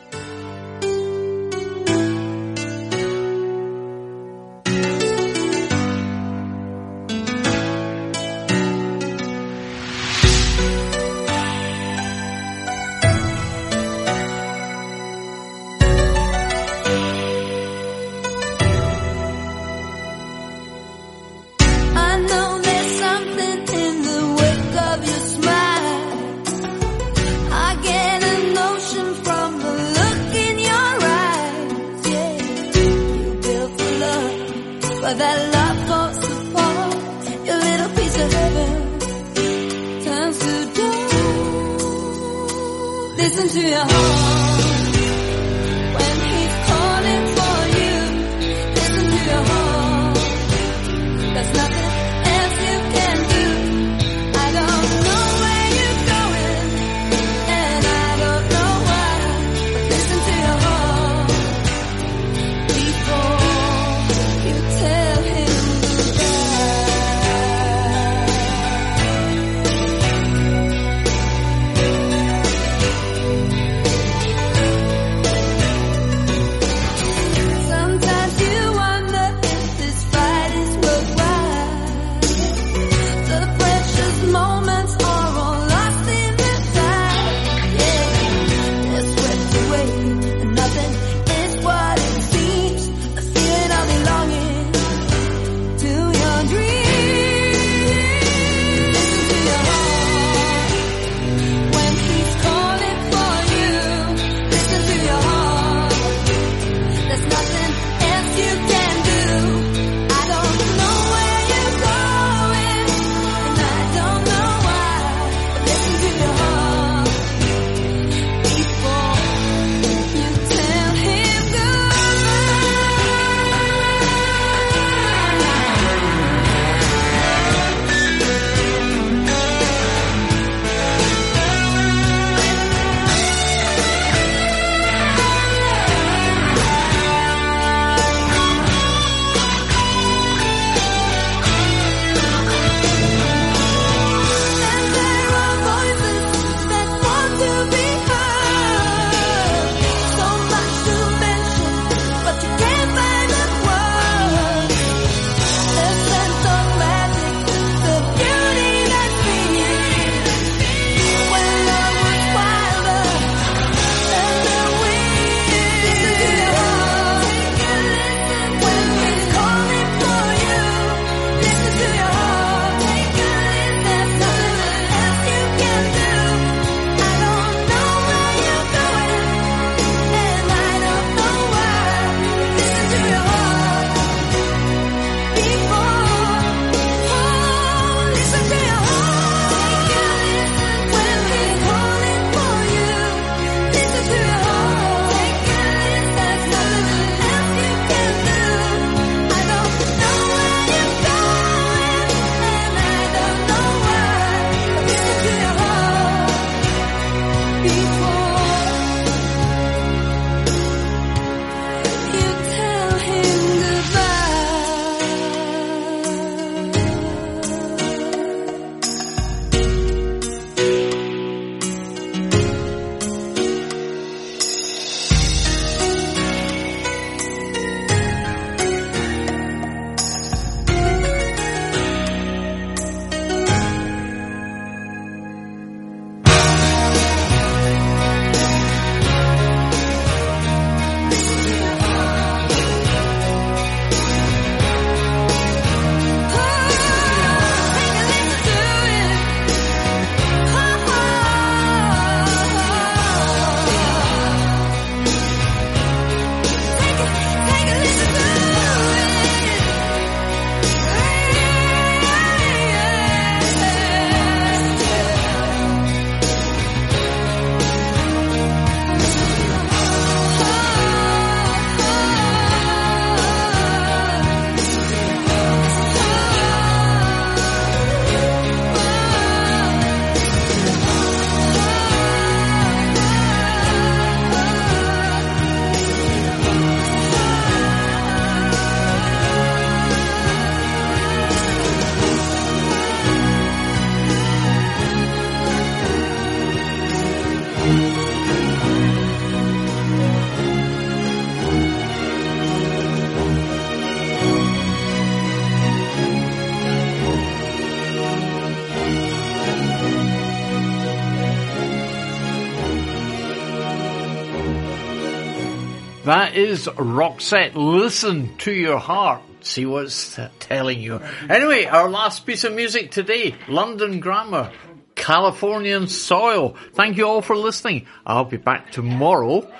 Is 316.38 316.66
Roxette. 316.68 317.56
Listen 317.56 318.36
to 318.38 318.52
your 318.52 318.78
heart. 318.78 319.22
See 319.40 319.66
what's 319.66 320.18
telling 320.38 320.80
you. 320.80 321.00
Anyway, 321.28 321.64
our 321.64 321.90
last 321.90 322.26
piece 322.26 322.44
of 322.44 322.54
music 322.54 322.92
today, 322.92 323.34
London 323.48 323.98
Grammar, 323.98 324.52
Californian 324.94 325.88
Soil. 325.88 326.54
Thank 326.74 326.96
you 326.96 327.08
all 327.08 327.22
for 327.22 327.36
listening. 327.36 327.86
I'll 328.06 328.24
be 328.24 328.36
back 328.36 328.70
tomorrow 328.70 329.50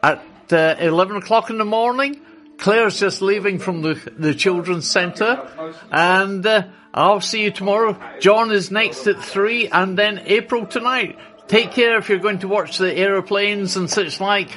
at 0.00 0.24
uh, 0.52 0.76
11 0.78 1.16
o'clock 1.16 1.50
in 1.50 1.58
the 1.58 1.64
morning. 1.64 2.20
Claire's 2.58 3.00
just 3.00 3.20
leaving 3.20 3.58
from 3.58 3.82
the, 3.82 3.94
the 4.16 4.34
children's 4.34 4.88
centre 4.88 5.48
and 5.90 6.46
uh, 6.46 6.68
I'll 6.94 7.20
see 7.20 7.42
you 7.42 7.50
tomorrow. 7.50 7.98
John 8.20 8.52
is 8.52 8.70
next 8.70 9.06
at 9.08 9.22
3 9.22 9.68
and 9.68 9.98
then 9.98 10.20
April 10.26 10.66
tonight. 10.66 11.18
Take 11.48 11.72
care 11.72 11.98
if 11.98 12.08
you're 12.08 12.18
going 12.18 12.40
to 12.40 12.48
watch 12.48 12.78
the 12.78 12.94
aeroplanes 12.94 13.76
and 13.76 13.90
such 13.90 14.20
like. 14.20 14.50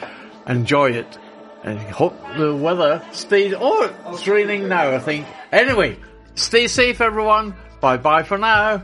Enjoy 0.48 0.92
it. 0.92 1.18
And 1.64 1.80
hope 1.80 2.16
the 2.38 2.56
weather 2.56 3.04
stays. 3.12 3.54
Oh, 3.58 3.94
it's 4.08 4.28
raining 4.28 4.68
now, 4.68 4.92
I 4.92 5.00
think. 5.00 5.28
Anyway, 5.52 5.98
stay 6.36 6.68
safe, 6.68 7.02
everyone. 7.02 7.56
Bye 7.80 7.98
bye 7.98 8.24
for 8.24 8.38
now. 8.38 8.84